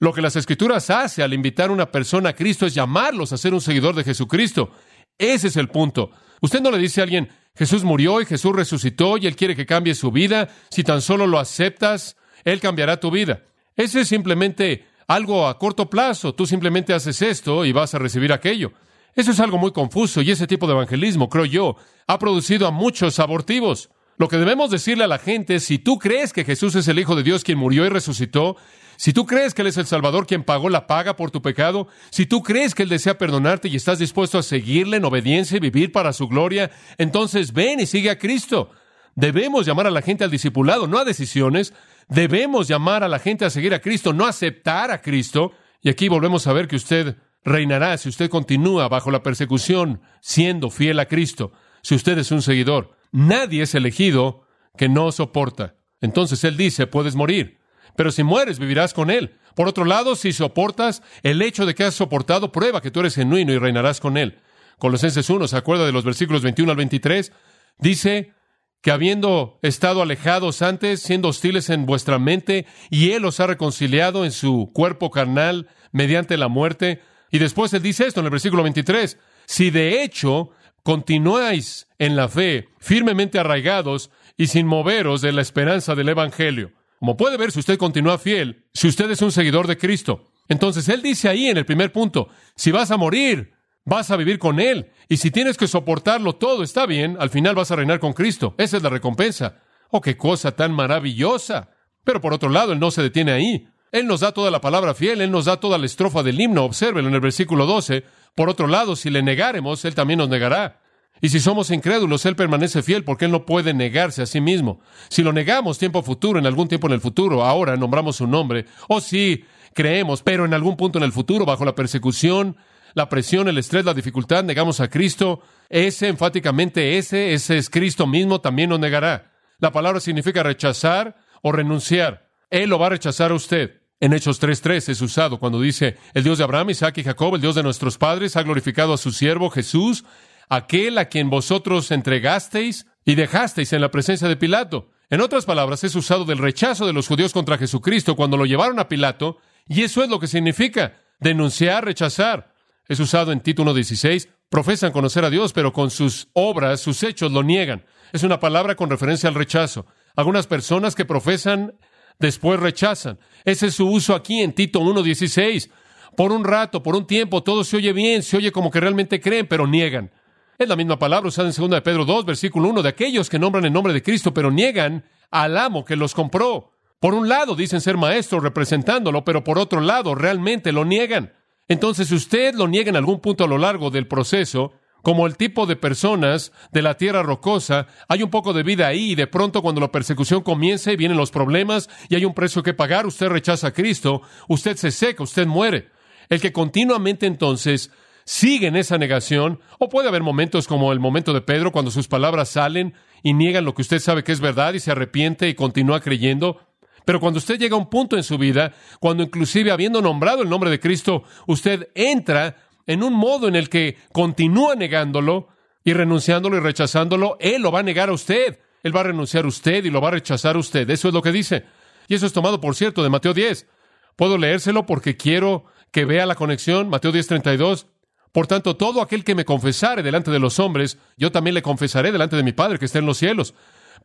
Lo 0.00 0.12
que 0.12 0.20
las 0.20 0.34
Escrituras 0.34 0.90
hace 0.90 1.22
al 1.22 1.34
invitar 1.34 1.70
a 1.70 1.72
una 1.72 1.92
persona 1.92 2.30
a 2.30 2.34
Cristo 2.34 2.66
es 2.66 2.74
llamarlos 2.74 3.32
a 3.32 3.36
ser 3.36 3.54
un 3.54 3.60
seguidor 3.60 3.94
de 3.94 4.02
Jesucristo. 4.02 4.72
Ese 5.16 5.46
es 5.46 5.56
el 5.56 5.68
punto. 5.68 6.10
Usted 6.40 6.60
no 6.60 6.72
le 6.72 6.78
dice 6.78 7.00
a 7.00 7.04
alguien, 7.04 7.28
Jesús 7.54 7.84
murió 7.84 8.20
y 8.20 8.26
Jesús 8.26 8.52
resucitó 8.52 9.18
y 9.18 9.28
Él 9.28 9.36
quiere 9.36 9.54
que 9.54 9.66
cambie 9.66 9.94
su 9.94 10.10
vida. 10.10 10.48
Si 10.72 10.82
tan 10.82 11.00
solo 11.00 11.28
lo 11.28 11.38
aceptas, 11.38 12.16
Él 12.44 12.58
cambiará 12.58 12.98
tu 12.98 13.12
vida. 13.12 13.44
Ese 13.76 14.00
es 14.00 14.08
simplemente 14.08 14.84
algo 15.06 15.46
a 15.46 15.60
corto 15.60 15.88
plazo. 15.88 16.34
Tú 16.34 16.44
simplemente 16.44 16.92
haces 16.92 17.22
esto 17.22 17.64
y 17.64 17.70
vas 17.70 17.94
a 17.94 18.00
recibir 18.00 18.32
aquello. 18.32 18.72
Eso 19.16 19.30
es 19.30 19.40
algo 19.40 19.56
muy 19.56 19.72
confuso 19.72 20.20
y 20.20 20.30
ese 20.30 20.46
tipo 20.46 20.66
de 20.66 20.74
evangelismo, 20.74 21.30
creo 21.30 21.46
yo, 21.46 21.76
ha 22.06 22.18
producido 22.18 22.66
a 22.66 22.70
muchos 22.70 23.18
abortivos. 23.18 23.88
Lo 24.18 24.28
que 24.28 24.36
debemos 24.36 24.70
decirle 24.70 25.04
a 25.04 25.08
la 25.08 25.18
gente 25.18 25.54
es, 25.54 25.64
si 25.64 25.78
tú 25.78 25.98
crees 25.98 26.34
que 26.34 26.44
Jesús 26.44 26.74
es 26.74 26.86
el 26.86 26.98
Hijo 26.98 27.16
de 27.16 27.22
Dios 27.22 27.42
quien 27.42 27.56
murió 27.56 27.86
y 27.86 27.88
resucitó, 27.88 28.56
si 28.98 29.14
tú 29.14 29.24
crees 29.24 29.54
que 29.54 29.62
Él 29.62 29.68
es 29.68 29.78
el 29.78 29.86
Salvador 29.86 30.26
quien 30.26 30.44
pagó 30.44 30.68
la 30.68 30.86
paga 30.86 31.16
por 31.16 31.30
tu 31.30 31.40
pecado, 31.40 31.88
si 32.10 32.26
tú 32.26 32.42
crees 32.42 32.74
que 32.74 32.82
Él 32.82 32.90
desea 32.90 33.16
perdonarte 33.16 33.68
y 33.68 33.76
estás 33.76 33.98
dispuesto 33.98 34.38
a 34.38 34.42
seguirle 34.42 34.98
en 34.98 35.04
obediencia 35.06 35.56
y 35.56 35.60
vivir 35.60 35.92
para 35.92 36.12
su 36.12 36.28
gloria, 36.28 36.70
entonces 36.98 37.54
ven 37.54 37.80
y 37.80 37.86
sigue 37.86 38.10
a 38.10 38.18
Cristo. 38.18 38.70
Debemos 39.14 39.64
llamar 39.64 39.86
a 39.86 39.90
la 39.90 40.02
gente 40.02 40.24
al 40.24 40.30
discipulado, 40.30 40.86
no 40.86 40.98
a 40.98 41.04
decisiones. 41.04 41.72
Debemos 42.08 42.68
llamar 42.68 43.02
a 43.02 43.08
la 43.08 43.18
gente 43.18 43.46
a 43.46 43.50
seguir 43.50 43.72
a 43.72 43.80
Cristo, 43.80 44.12
no 44.12 44.26
a 44.26 44.30
aceptar 44.30 44.90
a 44.90 45.00
Cristo. 45.00 45.52
Y 45.80 45.88
aquí 45.88 46.08
volvemos 46.08 46.46
a 46.46 46.52
ver 46.52 46.68
que 46.68 46.76
usted 46.76 47.16
reinará 47.46 47.96
si 47.96 48.10
usted 48.10 48.28
continúa 48.28 48.88
bajo 48.88 49.10
la 49.10 49.22
persecución, 49.22 50.02
siendo 50.20 50.68
fiel 50.68 50.98
a 50.98 51.06
Cristo, 51.06 51.52
si 51.80 51.94
usted 51.94 52.18
es 52.18 52.32
un 52.32 52.42
seguidor. 52.42 52.96
Nadie 53.12 53.62
es 53.62 53.74
elegido 53.74 54.42
que 54.76 54.88
no 54.88 55.10
soporta. 55.12 55.76
Entonces 56.00 56.42
Él 56.44 56.56
dice, 56.56 56.88
puedes 56.88 57.14
morir, 57.14 57.60
pero 57.96 58.10
si 58.10 58.24
mueres, 58.24 58.58
vivirás 58.58 58.92
con 58.92 59.10
Él. 59.10 59.38
Por 59.54 59.68
otro 59.68 59.84
lado, 59.84 60.16
si 60.16 60.32
soportas, 60.32 61.02
el 61.22 61.40
hecho 61.40 61.64
de 61.64 61.74
que 61.74 61.84
has 61.84 61.94
soportado 61.94 62.52
prueba 62.52 62.82
que 62.82 62.90
tú 62.90 63.00
eres 63.00 63.14
genuino 63.14 63.52
y 63.52 63.58
reinarás 63.58 64.00
con 64.00 64.18
Él. 64.18 64.40
Colosenses 64.78 65.30
1, 65.30 65.48
¿se 65.48 65.56
acuerda 65.56 65.86
de 65.86 65.92
los 65.92 66.04
versículos 66.04 66.42
21 66.42 66.72
al 66.72 66.76
23? 66.76 67.32
Dice 67.78 68.34
que 68.82 68.90
habiendo 68.90 69.58
estado 69.62 70.02
alejados 70.02 70.62
antes, 70.62 71.00
siendo 71.00 71.28
hostiles 71.28 71.70
en 71.70 71.86
vuestra 71.86 72.18
mente, 72.18 72.66
y 72.90 73.12
Él 73.12 73.24
os 73.24 73.40
ha 73.40 73.46
reconciliado 73.46 74.24
en 74.24 74.32
su 74.32 74.70
cuerpo 74.74 75.10
carnal 75.10 75.68
mediante 75.92 76.36
la 76.36 76.48
muerte, 76.48 77.00
y 77.30 77.38
después 77.38 77.72
él 77.72 77.82
dice 77.82 78.06
esto 78.06 78.20
en 78.20 78.26
el 78.26 78.30
versículo 78.30 78.62
23, 78.62 79.18
si 79.46 79.70
de 79.70 80.02
hecho 80.02 80.50
continuáis 80.82 81.88
en 81.98 82.16
la 82.16 82.28
fe, 82.28 82.68
firmemente 82.78 83.38
arraigados 83.38 84.10
y 84.36 84.46
sin 84.46 84.66
moveros 84.66 85.20
de 85.20 85.32
la 85.32 85.42
esperanza 85.42 85.94
del 85.94 86.08
Evangelio. 86.08 86.72
Como 86.98 87.16
puede 87.16 87.36
ver, 87.36 87.52
si 87.52 87.60
usted 87.60 87.78
continúa 87.78 88.18
fiel, 88.18 88.64
si 88.72 88.88
usted 88.88 89.10
es 89.10 89.20
un 89.22 89.32
seguidor 89.32 89.66
de 89.66 89.76
Cristo, 89.76 90.24
entonces 90.48 90.88
él 90.88 91.02
dice 91.02 91.28
ahí 91.28 91.48
en 91.48 91.56
el 91.56 91.66
primer 91.66 91.92
punto, 91.92 92.28
si 92.54 92.70
vas 92.70 92.90
a 92.90 92.96
morir, 92.96 93.52
vas 93.86 94.10
a 94.10 94.16
vivir 94.16 94.38
con 94.38 94.60
Él. 94.60 94.92
Y 95.08 95.16
si 95.16 95.30
tienes 95.30 95.56
que 95.56 95.66
soportarlo 95.66 96.34
todo, 96.34 96.62
está 96.62 96.84
bien, 96.84 97.16
al 97.18 97.30
final 97.30 97.54
vas 97.54 97.70
a 97.70 97.76
reinar 97.76 98.00
con 98.00 98.12
Cristo. 98.12 98.54
Esa 98.58 98.76
es 98.76 98.82
la 98.82 98.90
recompensa. 98.90 99.62
Oh, 99.90 100.00
qué 100.00 100.16
cosa 100.16 100.52
tan 100.52 100.72
maravillosa. 100.72 101.70
Pero 102.04 102.20
por 102.20 102.34
otro 102.34 102.50
lado, 102.50 102.72
Él 102.72 102.80
no 102.80 102.90
se 102.90 103.02
detiene 103.02 103.32
ahí. 103.32 103.68
Él 103.96 104.06
nos 104.06 104.20
da 104.20 104.32
toda 104.32 104.50
la 104.50 104.60
palabra 104.60 104.92
fiel, 104.92 105.22
Él 105.22 105.30
nos 105.30 105.46
da 105.46 105.58
toda 105.58 105.78
la 105.78 105.86
estrofa 105.86 106.22
del 106.22 106.38
himno. 106.38 106.64
Obsérvelo 106.64 107.08
en 107.08 107.14
el 107.14 107.20
versículo 107.20 107.64
12. 107.64 108.04
Por 108.34 108.50
otro 108.50 108.66
lado, 108.66 108.94
si 108.94 109.08
le 109.08 109.22
negáremos, 109.22 109.84
Él 109.86 109.94
también 109.94 110.18
nos 110.18 110.28
negará. 110.28 110.82
Y 111.22 111.30
si 111.30 111.40
somos 111.40 111.70
incrédulos, 111.70 112.26
Él 112.26 112.36
permanece 112.36 112.82
fiel 112.82 113.04
porque 113.04 113.24
Él 113.24 113.30
no 113.30 113.46
puede 113.46 113.72
negarse 113.72 114.20
a 114.20 114.26
sí 114.26 114.40
mismo. 114.40 114.80
Si 115.08 115.22
lo 115.22 115.32
negamos 115.32 115.78
tiempo 115.78 116.02
futuro, 116.02 116.38
en 116.38 116.44
algún 116.44 116.68
tiempo 116.68 116.88
en 116.88 116.92
el 116.92 117.00
futuro, 117.00 117.42
ahora 117.42 117.76
nombramos 117.76 118.16
su 118.16 118.26
nombre, 118.26 118.66
o 118.88 119.00
si 119.00 119.44
creemos, 119.72 120.22
pero 120.22 120.44
en 120.44 120.52
algún 120.52 120.76
punto 120.76 120.98
en 120.98 121.04
el 121.04 121.12
futuro, 121.12 121.46
bajo 121.46 121.64
la 121.64 121.74
persecución, 121.74 122.58
la 122.92 123.08
presión, 123.08 123.48
el 123.48 123.56
estrés, 123.56 123.86
la 123.86 123.94
dificultad, 123.94 124.44
negamos 124.44 124.80
a 124.80 124.88
Cristo, 124.88 125.40
ese 125.70 126.08
enfáticamente 126.08 126.98
ese, 126.98 127.32
ese 127.32 127.56
es 127.56 127.70
Cristo 127.70 128.06
mismo, 128.06 128.42
también 128.42 128.68
nos 128.68 128.80
negará. 128.80 129.32
La 129.58 129.72
palabra 129.72 130.00
significa 130.00 130.42
rechazar 130.42 131.16
o 131.42 131.50
renunciar. 131.50 132.28
Él 132.50 132.68
lo 132.68 132.78
va 132.78 132.86
a 132.86 132.90
rechazar 132.90 133.30
a 133.30 133.34
usted. 133.34 133.85
En 133.98 134.12
Hechos 134.12 134.42
3.3 134.42 134.90
es 134.90 135.00
usado 135.00 135.38
cuando 135.38 135.58
dice, 135.58 135.96
el 136.12 136.22
Dios 136.22 136.36
de 136.36 136.44
Abraham, 136.44 136.68
Isaac 136.68 136.98
y 136.98 137.02
Jacob, 137.02 137.34
el 137.34 137.40
Dios 137.40 137.54
de 137.54 137.62
nuestros 137.62 137.96
padres, 137.96 138.36
ha 138.36 138.42
glorificado 138.42 138.92
a 138.92 138.98
su 138.98 139.10
siervo 139.10 139.48
Jesús, 139.48 140.04
aquel 140.50 140.98
a 140.98 141.06
quien 141.06 141.30
vosotros 141.30 141.90
entregasteis 141.90 142.86
y 143.06 143.14
dejasteis 143.14 143.72
en 143.72 143.80
la 143.80 143.90
presencia 143.90 144.28
de 144.28 144.36
Pilato. 144.36 144.90
En 145.08 145.22
otras 145.22 145.46
palabras, 145.46 145.82
es 145.82 145.94
usado 145.94 146.26
del 146.26 146.36
rechazo 146.36 146.86
de 146.86 146.92
los 146.92 147.08
judíos 147.08 147.32
contra 147.32 147.56
Jesucristo 147.56 148.16
cuando 148.16 148.36
lo 148.36 148.44
llevaron 148.44 148.78
a 148.80 148.88
Pilato, 148.88 149.38
y 149.66 149.82
eso 149.82 150.02
es 150.02 150.10
lo 150.10 150.20
que 150.20 150.26
significa 150.26 151.00
denunciar, 151.18 151.86
rechazar. 151.86 152.52
Es 152.88 153.00
usado 153.00 153.32
en 153.32 153.40
Tito 153.40 153.64
1.16, 153.64 154.28
profesan 154.50 154.92
conocer 154.92 155.24
a 155.24 155.30
Dios, 155.30 155.54
pero 155.54 155.72
con 155.72 155.90
sus 155.90 156.28
obras, 156.34 156.82
sus 156.82 157.02
hechos 157.02 157.32
lo 157.32 157.42
niegan. 157.42 157.86
Es 158.12 158.24
una 158.24 158.40
palabra 158.40 158.74
con 158.74 158.90
referencia 158.90 159.30
al 159.30 159.34
rechazo. 159.34 159.86
Algunas 160.16 160.46
personas 160.46 160.94
que 160.94 161.06
profesan 161.06 161.72
después 162.18 162.60
rechazan. 162.60 163.18
Ese 163.44 163.68
es 163.68 163.74
su 163.74 163.88
uso 163.88 164.14
aquí 164.14 164.40
en 164.40 164.52
Tito 164.52 164.80
1.16. 164.80 165.70
Por 166.16 166.32
un 166.32 166.44
rato, 166.44 166.82
por 166.82 166.96
un 166.96 167.06
tiempo, 167.06 167.42
todo 167.42 167.62
se 167.62 167.76
oye 167.76 167.92
bien, 167.92 168.22
se 168.22 168.38
oye 168.38 168.50
como 168.52 168.70
que 168.70 168.80
realmente 168.80 169.20
creen, 169.20 169.46
pero 169.46 169.66
niegan. 169.66 170.10
Es 170.58 170.68
la 170.68 170.76
misma 170.76 170.98
palabra 170.98 171.28
usada 171.28 171.48
en 171.48 171.54
2 171.54 171.70
de 171.70 171.82
Pedro 171.82 172.04
2, 172.06 172.24
versículo 172.24 172.68
1, 172.70 172.82
de 172.82 172.88
aquellos 172.88 173.28
que 173.28 173.38
nombran 173.38 173.66
el 173.66 173.72
nombre 173.72 173.92
de 173.92 174.02
Cristo, 174.02 174.32
pero 174.32 174.50
niegan 174.50 175.04
al 175.30 175.58
amo 175.58 175.84
que 175.84 175.96
los 175.96 176.14
compró. 176.14 176.72
Por 176.98 177.12
un 177.12 177.28
lado 177.28 177.54
dicen 177.54 177.82
ser 177.82 177.98
maestros 177.98 178.42
representándolo, 178.42 179.22
pero 179.22 179.44
por 179.44 179.58
otro 179.58 179.80
lado 179.80 180.14
realmente 180.14 180.72
lo 180.72 180.86
niegan. 180.86 181.34
Entonces, 181.68 182.08
si 182.08 182.14
usted 182.14 182.54
lo 182.54 182.68
niega 182.68 182.88
en 182.88 182.96
algún 182.96 183.20
punto 183.20 183.44
a 183.44 183.48
lo 183.48 183.58
largo 183.58 183.90
del 183.90 184.06
proceso, 184.08 184.72
como 185.06 185.28
el 185.28 185.36
tipo 185.36 185.66
de 185.66 185.76
personas 185.76 186.50
de 186.72 186.82
la 186.82 186.96
tierra 186.96 187.22
rocosa, 187.22 187.86
hay 188.08 188.24
un 188.24 188.28
poco 188.28 188.52
de 188.52 188.64
vida 188.64 188.88
ahí 188.88 189.12
y 189.12 189.14
de 189.14 189.28
pronto 189.28 189.62
cuando 189.62 189.80
la 189.80 189.92
persecución 189.92 190.42
comienza 190.42 190.90
y 190.90 190.96
vienen 190.96 191.16
los 191.16 191.30
problemas 191.30 191.88
y 192.08 192.16
hay 192.16 192.24
un 192.24 192.34
precio 192.34 192.64
que 192.64 192.74
pagar, 192.74 193.06
usted 193.06 193.28
rechaza 193.28 193.68
a 193.68 193.72
Cristo, 193.72 194.22
usted 194.48 194.76
se 194.76 194.90
seca, 194.90 195.22
usted 195.22 195.46
muere. 195.46 195.90
El 196.28 196.40
que 196.40 196.52
continuamente 196.52 197.26
entonces 197.26 197.92
sigue 198.24 198.66
en 198.66 198.74
esa 198.74 198.98
negación, 198.98 199.60
o 199.78 199.88
puede 199.88 200.08
haber 200.08 200.24
momentos 200.24 200.66
como 200.66 200.90
el 200.90 200.98
momento 200.98 201.32
de 201.32 201.40
Pedro 201.40 201.70
cuando 201.70 201.92
sus 201.92 202.08
palabras 202.08 202.48
salen 202.48 202.92
y 203.22 203.32
niegan 203.32 203.64
lo 203.64 203.76
que 203.76 203.82
usted 203.82 204.00
sabe 204.00 204.24
que 204.24 204.32
es 204.32 204.40
verdad 204.40 204.74
y 204.74 204.80
se 204.80 204.90
arrepiente 204.90 205.48
y 205.48 205.54
continúa 205.54 206.00
creyendo, 206.00 206.66
pero 207.06 207.20
cuando 207.20 207.38
usted 207.38 207.60
llega 207.60 207.76
a 207.76 207.78
un 207.78 207.88
punto 207.88 208.16
en 208.16 208.24
su 208.24 208.36
vida, 208.36 208.72
cuando 208.98 209.22
inclusive 209.22 209.70
habiendo 209.70 210.02
nombrado 210.02 210.42
el 210.42 210.48
nombre 210.48 210.68
de 210.68 210.80
Cristo, 210.80 211.22
usted 211.46 211.90
entra 211.94 212.56
en 212.86 213.02
un 213.02 213.14
modo 213.14 213.48
en 213.48 213.56
el 213.56 213.68
que 213.68 213.96
continúa 214.12 214.74
negándolo 214.74 215.48
y 215.84 215.92
renunciándolo 215.92 216.56
y 216.56 216.60
rechazándolo, 216.60 217.36
Él 217.40 217.62
lo 217.62 217.72
va 217.72 217.80
a 217.80 217.84
negar 217.84 218.08
a 218.08 218.12
usted. 218.12 218.58
Él 218.82 218.94
va 218.94 219.00
a 219.00 219.04
renunciar 219.04 219.44
a 219.44 219.48
usted 219.48 219.84
y 219.84 219.90
lo 219.90 220.00
va 220.00 220.08
a 220.08 220.12
rechazar 220.12 220.56
a 220.56 220.58
usted. 220.58 220.88
Eso 220.90 221.08
es 221.08 221.14
lo 221.14 221.22
que 221.22 221.32
dice. 221.32 221.64
Y 222.08 222.14
eso 222.14 222.26
es 222.26 222.32
tomado, 222.32 222.60
por 222.60 222.76
cierto, 222.76 223.02
de 223.02 223.10
Mateo 223.10 223.34
10. 223.34 223.66
Puedo 224.14 224.38
leérselo 224.38 224.86
porque 224.86 225.16
quiero 225.16 225.64
que 225.90 226.04
vea 226.04 226.26
la 226.26 226.34
conexión. 226.34 226.88
Mateo 226.88 227.10
10, 227.12 227.26
32. 227.26 227.86
Por 228.32 228.46
tanto, 228.46 228.76
todo 228.76 229.00
aquel 229.00 229.24
que 229.24 229.34
me 229.34 229.44
confesare 229.44 230.02
delante 230.02 230.30
de 230.30 230.38
los 230.38 230.58
hombres, 230.58 230.98
yo 231.16 231.32
también 231.32 231.54
le 231.54 231.62
confesaré 231.62 232.12
delante 232.12 232.36
de 232.36 232.42
mi 232.42 232.52
Padre 232.52 232.78
que 232.78 232.84
está 232.84 232.98
en 232.98 233.06
los 233.06 233.18
cielos. 233.18 233.54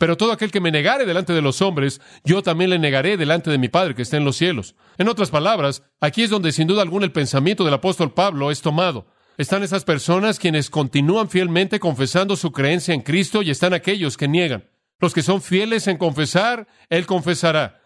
Pero 0.01 0.17
todo 0.17 0.31
aquel 0.31 0.49
que 0.49 0.61
me 0.61 0.71
negare 0.71 1.05
delante 1.05 1.31
de 1.31 1.43
los 1.43 1.61
hombres, 1.61 2.01
yo 2.23 2.41
también 2.41 2.71
le 2.71 2.79
negaré 2.79 3.17
delante 3.17 3.51
de 3.51 3.59
mi 3.59 3.69
Padre 3.69 3.93
que 3.93 4.01
está 4.01 4.17
en 4.17 4.25
los 4.25 4.35
cielos. 4.35 4.73
En 4.97 5.07
otras 5.07 5.29
palabras, 5.29 5.83
aquí 5.99 6.23
es 6.23 6.31
donde 6.31 6.51
sin 6.51 6.65
duda 6.65 6.81
alguna 6.81 7.05
el 7.05 7.11
pensamiento 7.11 7.63
del 7.63 7.75
apóstol 7.75 8.11
Pablo 8.11 8.49
es 8.49 8.63
tomado. 8.63 9.05
Están 9.37 9.61
esas 9.61 9.85
personas 9.85 10.39
quienes 10.39 10.71
continúan 10.71 11.29
fielmente 11.29 11.79
confesando 11.79 12.35
su 12.35 12.51
creencia 12.51 12.95
en 12.95 13.01
Cristo 13.01 13.43
y 13.43 13.51
están 13.51 13.75
aquellos 13.75 14.17
que 14.17 14.27
niegan. 14.27 14.67
Los 14.99 15.13
que 15.13 15.21
son 15.21 15.39
fieles 15.39 15.85
en 15.85 15.97
confesar, 15.97 16.65
Él 16.89 17.05
confesará. 17.05 17.79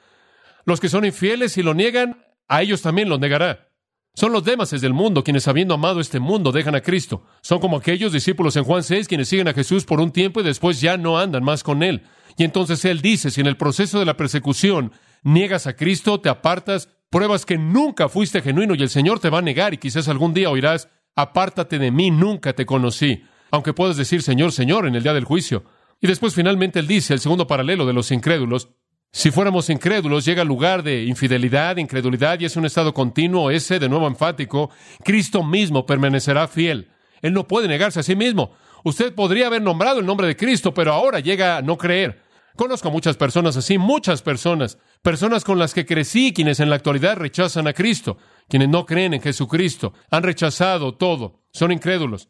Los 0.64 0.80
que 0.80 0.88
son 0.88 1.04
infieles 1.04 1.58
y 1.58 1.64
lo 1.64 1.74
niegan, 1.74 2.24
a 2.48 2.62
ellos 2.62 2.82
también 2.82 3.10
lo 3.10 3.18
negará. 3.18 3.68
Son 4.16 4.32
los 4.32 4.46
demás 4.46 4.70
del 4.70 4.94
mundo 4.94 5.26
quienes, 5.26 5.46
habiendo 5.50 5.74
amado 5.74 6.00
este 6.00 6.22
mundo, 6.22 6.54
dejan 6.54 6.74
a 6.74 6.80
Cristo. 6.80 7.24
Son 7.42 7.60
como 7.60 7.76
aquellos 7.76 8.14
discípulos 8.14 8.56
en 8.56 8.64
Juan 8.64 8.82
6 8.82 9.10
quienes 9.10 9.28
siguen 9.28 9.50
a 9.50 9.54
Jesús 9.54 9.84
por 9.84 10.00
un 10.00 10.12
tiempo 10.12 10.40
y 10.40 10.44
después 10.44 10.80
ya 10.80 10.96
no 10.96 11.20
andan 11.20 11.44
más 11.44 11.64
con 11.64 11.84
Él. 11.84 12.04
Y 12.38 12.46
entonces 12.46 12.86
Él 12.86 13.02
dice, 13.02 13.30
si 13.30 13.42
en 13.42 13.48
el 13.48 13.58
proceso 13.58 14.00
de 14.00 14.06
la 14.06 14.16
persecución 14.16 14.94
niegas 15.24 15.68
a 15.68 15.76
Cristo, 15.76 16.22
te 16.22 16.30
apartas, 16.30 16.88
pruebas 17.10 17.46
que 17.46 17.58
nunca 17.58 18.08
fuiste 18.08 18.42
genuino 18.42 18.74
y 18.76 18.82
el 18.84 18.90
Señor 18.90 19.20
te 19.20 19.30
va 19.30 19.40
a 19.40 19.42
negar 19.42 19.74
y 19.74 19.80
quizás 19.80 20.08
algún 20.08 20.34
día 20.34 20.50
oirás, 20.50 20.88
apártate 21.14 21.78
de 21.78 21.92
mí, 21.92 22.10
nunca 22.10 22.54
te 22.54 22.66
conocí. 22.66 23.24
aunque 23.52 23.74
puedas 23.74 23.96
decir 23.96 24.22
Señor, 24.22 24.52
Señor 24.54 24.88
en 24.88 24.96
el 24.96 25.04
día 25.04 25.14
del 25.14 25.26
juicio. 25.26 25.66
Y 26.02 26.08
después 26.08 26.36
finalmente 26.36 26.80
él 26.80 26.88
dice, 26.88 27.14
el 27.14 27.20
segundo 27.20 27.48
paralelo 27.48 27.86
de 27.86 27.94
los 27.94 28.12
incrédulos, 28.12 28.70
si 29.16 29.32
fuéramos 29.32 29.70
incrédulos, 29.70 30.26
llega 30.26 30.42
al 30.42 30.50
lugar 30.50 30.84
de 30.84 31.06
infidelidad, 31.06 31.78
incredulidad, 31.78 32.38
y 32.38 32.44
es 32.44 32.58
un 32.58 32.66
estado 32.66 32.94
continuo, 32.94 33.50
ese, 33.50 33.80
de 33.80 33.88
nuevo 33.88 34.08
enfático, 34.08 34.72
Cristo 35.06 35.42
mismo 35.42 35.86
permanecerá 35.86 36.50
fiel. 36.50 36.90
Él 37.22 37.32
no 37.32 37.48
puede 37.48 37.70
negarse 37.70 38.02
a 38.02 38.04
sí 38.04 38.14
mismo. 38.14 38.52
Usted 38.84 39.16
podría 39.16 39.48
haber 39.48 39.62
nombrado 39.62 40.02
el 40.02 40.06
nombre 40.06 40.28
de 40.28 40.36
Cristo, 40.36 40.74
pero 40.74 40.92
ahora 40.92 41.22
llega 41.22 41.56
a 41.56 41.62
no 41.62 41.78
creer. 41.78 42.24
Conozco 42.58 42.92
muchas 42.92 43.16
personas 43.16 43.56
así, 43.56 43.78
muchas 43.78 44.22
personas, 44.22 44.80
personas 45.02 45.46
con 45.46 45.60
las 45.60 45.74
que 45.74 45.86
crecí, 45.86 46.34
quienes 46.34 46.60
en 46.60 46.70
la 46.70 46.76
actualidad 46.76 47.16
rechazan 47.16 47.70
a 47.70 47.74
Cristo, 47.74 48.18
quienes 48.50 48.68
no 48.68 48.86
creen 48.86 49.14
en 49.14 49.22
Jesucristo, 49.22 49.94
han 50.12 50.24
rechazado 50.24 50.94
todo, 50.94 51.40
son 51.54 51.72
incrédulos. 51.72 52.28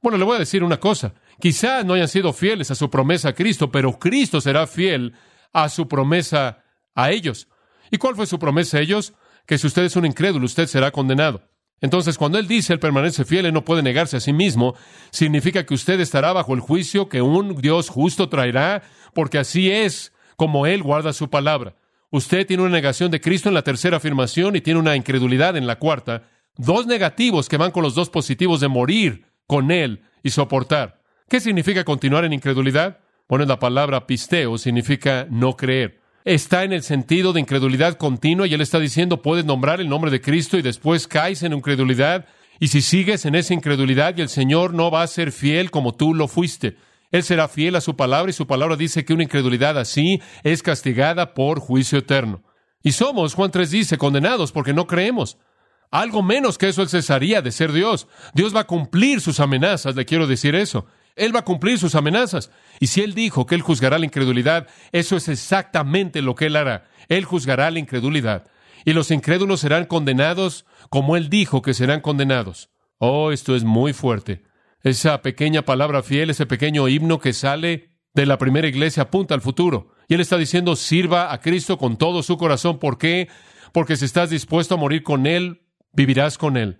Bueno, 0.00 0.18
le 0.18 0.24
voy 0.24 0.36
a 0.36 0.38
decir 0.38 0.62
una 0.62 0.78
cosa, 0.78 1.14
quizás 1.40 1.84
no 1.84 1.94
hayan 1.94 2.06
sido 2.06 2.32
fieles 2.32 2.70
a 2.70 2.76
su 2.76 2.88
promesa 2.88 3.30
a 3.30 3.34
Cristo, 3.34 3.72
pero 3.72 3.98
Cristo 3.98 4.40
será 4.40 4.68
fiel 4.68 5.14
a 5.52 5.68
su 5.68 5.88
promesa 5.88 6.64
a 6.94 7.10
ellos. 7.10 7.48
¿Y 7.90 7.98
cuál 7.98 8.16
fue 8.16 8.26
su 8.26 8.38
promesa 8.38 8.78
a 8.78 8.80
ellos? 8.80 9.14
Que 9.46 9.58
si 9.58 9.66
usted 9.66 9.84
es 9.84 9.96
un 9.96 10.06
incrédulo, 10.06 10.44
usted 10.44 10.66
será 10.66 10.90
condenado. 10.90 11.42
Entonces, 11.80 12.18
cuando 12.18 12.38
Él 12.38 12.48
dice 12.48 12.72
Él 12.72 12.80
permanece 12.80 13.24
fiel, 13.24 13.46
Él 13.46 13.54
no 13.54 13.64
puede 13.64 13.82
negarse 13.82 14.16
a 14.16 14.20
sí 14.20 14.32
mismo, 14.32 14.74
significa 15.10 15.64
que 15.64 15.74
usted 15.74 16.00
estará 16.00 16.32
bajo 16.32 16.54
el 16.54 16.60
juicio 16.60 17.08
que 17.08 17.22
un 17.22 17.60
Dios 17.60 17.88
justo 17.88 18.28
traerá, 18.28 18.82
porque 19.14 19.38
así 19.38 19.70
es 19.70 20.12
como 20.36 20.66
Él 20.66 20.82
guarda 20.82 21.12
su 21.12 21.30
palabra. 21.30 21.76
Usted 22.10 22.46
tiene 22.46 22.62
una 22.62 22.72
negación 22.72 23.10
de 23.10 23.20
Cristo 23.20 23.48
en 23.48 23.54
la 23.54 23.62
tercera 23.62 23.98
afirmación 23.98 24.56
y 24.56 24.60
tiene 24.60 24.80
una 24.80 24.96
incredulidad 24.96 25.56
en 25.56 25.66
la 25.66 25.78
cuarta, 25.78 26.28
dos 26.56 26.86
negativos 26.86 27.48
que 27.48 27.58
van 27.58 27.70
con 27.70 27.82
los 27.82 27.94
dos 27.94 28.10
positivos 28.10 28.60
de 28.60 28.68
morir 28.68 29.26
con 29.46 29.70
Él 29.70 30.02
y 30.22 30.30
soportar. 30.30 31.02
¿Qué 31.28 31.40
significa 31.40 31.84
continuar 31.84 32.24
en 32.24 32.32
incredulidad? 32.32 33.00
Bueno, 33.28 33.44
la 33.44 33.58
palabra 33.58 34.06
pisteo 34.06 34.58
significa 34.58 35.26
no 35.30 35.56
creer 35.56 36.00
está 36.34 36.64
en 36.64 36.74
el 36.74 36.82
sentido 36.82 37.32
de 37.32 37.40
incredulidad 37.40 37.96
continua 37.96 38.46
y 38.46 38.52
él 38.52 38.60
está 38.60 38.78
diciendo, 38.78 39.22
puedes 39.22 39.46
nombrar 39.46 39.80
el 39.80 39.88
nombre 39.88 40.10
de 40.10 40.20
Cristo 40.20 40.58
y 40.58 40.62
después 40.62 41.08
caes 41.08 41.42
en 41.42 41.54
incredulidad. 41.54 42.26
Y 42.60 42.68
si 42.68 42.82
sigues 42.82 43.24
en 43.24 43.34
esa 43.34 43.54
incredulidad 43.54 44.16
y 44.16 44.20
el 44.20 44.28
Señor 44.28 44.74
no 44.74 44.90
va 44.90 45.02
a 45.02 45.06
ser 45.06 45.32
fiel 45.32 45.70
como 45.70 45.94
tú 45.94 46.12
lo 46.12 46.28
fuiste, 46.28 46.76
Él 47.10 47.22
será 47.22 47.48
fiel 47.48 47.76
a 47.76 47.80
su 47.80 47.96
palabra 47.96 48.30
y 48.30 48.34
su 48.34 48.46
palabra 48.46 48.76
dice 48.76 49.04
que 49.04 49.14
una 49.14 49.22
incredulidad 49.22 49.78
así 49.78 50.20
es 50.42 50.62
castigada 50.62 51.32
por 51.32 51.60
juicio 51.60 51.98
eterno. 51.98 52.42
Y 52.82 52.92
somos, 52.92 53.34
Juan 53.34 53.50
3 53.50 53.70
dice, 53.70 53.96
condenados 53.96 54.52
porque 54.52 54.74
no 54.74 54.86
creemos. 54.86 55.38
Algo 55.90 56.22
menos 56.22 56.58
que 56.58 56.68
eso 56.68 56.82
Él 56.82 56.90
cesaría 56.90 57.40
de 57.40 57.52
ser 57.52 57.72
Dios. 57.72 58.06
Dios 58.34 58.54
va 58.54 58.60
a 58.60 58.66
cumplir 58.66 59.22
sus 59.22 59.40
amenazas, 59.40 59.96
le 59.96 60.04
quiero 60.04 60.26
decir 60.26 60.54
eso. 60.54 60.86
Él 61.16 61.34
va 61.34 61.40
a 61.40 61.44
cumplir 61.44 61.78
sus 61.78 61.94
amenazas. 61.94 62.50
Y 62.80 62.88
si 62.88 63.02
Él 63.02 63.14
dijo 63.14 63.46
que 63.46 63.54
Él 63.54 63.62
juzgará 63.62 63.98
la 63.98 64.04
incredulidad, 64.04 64.68
eso 64.92 65.16
es 65.16 65.28
exactamente 65.28 66.22
lo 66.22 66.34
que 66.34 66.46
Él 66.46 66.56
hará. 66.56 66.84
Él 67.08 67.24
juzgará 67.24 67.70
la 67.70 67.78
incredulidad. 67.78 68.46
Y 68.84 68.92
los 68.92 69.10
incrédulos 69.10 69.60
serán 69.60 69.86
condenados 69.86 70.64
como 70.90 71.16
Él 71.16 71.28
dijo 71.28 71.62
que 71.62 71.74
serán 71.74 72.00
condenados. 72.00 72.70
Oh, 72.98 73.32
esto 73.32 73.54
es 73.56 73.64
muy 73.64 73.92
fuerte. 73.92 74.42
Esa 74.82 75.22
pequeña 75.22 75.62
palabra 75.62 76.02
fiel, 76.02 76.30
ese 76.30 76.46
pequeño 76.46 76.88
himno 76.88 77.18
que 77.18 77.32
sale 77.32 77.90
de 78.14 78.26
la 78.26 78.38
primera 78.38 78.68
iglesia 78.68 79.04
apunta 79.04 79.34
al 79.34 79.40
futuro. 79.40 79.92
Y 80.08 80.14
Él 80.14 80.20
está 80.20 80.36
diciendo, 80.38 80.76
sirva 80.76 81.32
a 81.32 81.40
Cristo 81.40 81.78
con 81.78 81.96
todo 81.96 82.22
su 82.22 82.36
corazón. 82.36 82.78
¿Por 82.78 82.98
qué? 82.98 83.28
Porque 83.72 83.96
si 83.96 84.04
estás 84.04 84.30
dispuesto 84.30 84.74
a 84.74 84.78
morir 84.78 85.02
con 85.02 85.26
Él, 85.26 85.62
vivirás 85.92 86.38
con 86.38 86.56
Él. 86.56 86.78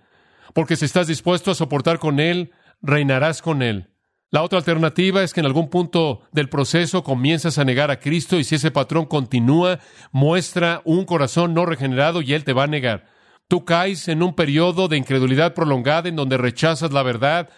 Porque 0.55 0.77
si 0.77 0.85
estás 0.85 1.07
dispuesto 1.07 1.51
a 1.51 1.55
soportar 1.55 1.99
con 1.99 2.21
Él, 2.21 2.53
reinarás 2.81 3.43
con 3.43 3.63
Él. 3.63 3.91
La 4.31 4.43
otra 4.43 4.59
alternativa 4.59 5.23
es 5.23 5.33
que 5.33 5.41
en 5.41 5.47
algún 5.47 5.71
punto 5.71 6.21
del 6.33 6.51
proceso 6.51 7.03
comienzas 7.03 7.57
a 7.57 7.65
negar 7.65 7.91
a 7.91 7.99
Cristo 7.99 8.39
y 8.39 8.45
si 8.45 8.57
ese 8.57 8.71
patrón 8.71 9.07
continúa, 9.07 9.79
muestra 10.13 10.83
un 10.85 11.07
corazón 11.07 11.55
no 11.55 11.65
regenerado 11.65 12.21
y 12.21 12.35
Él 12.35 12.45
te 12.45 12.53
va 12.53 12.65
a 12.65 12.67
negar. 12.67 13.07
Tú 13.49 13.65
caes 13.65 14.07
en 14.09 14.23
un 14.23 14.35
periodo 14.35 14.89
de 14.89 14.99
incredulidad 14.99 15.55
prolongada 15.55 16.11
en 16.11 16.17
donde 16.17 16.37
rechazas 16.37 16.93
la 16.93 17.03
verdad 17.03 17.49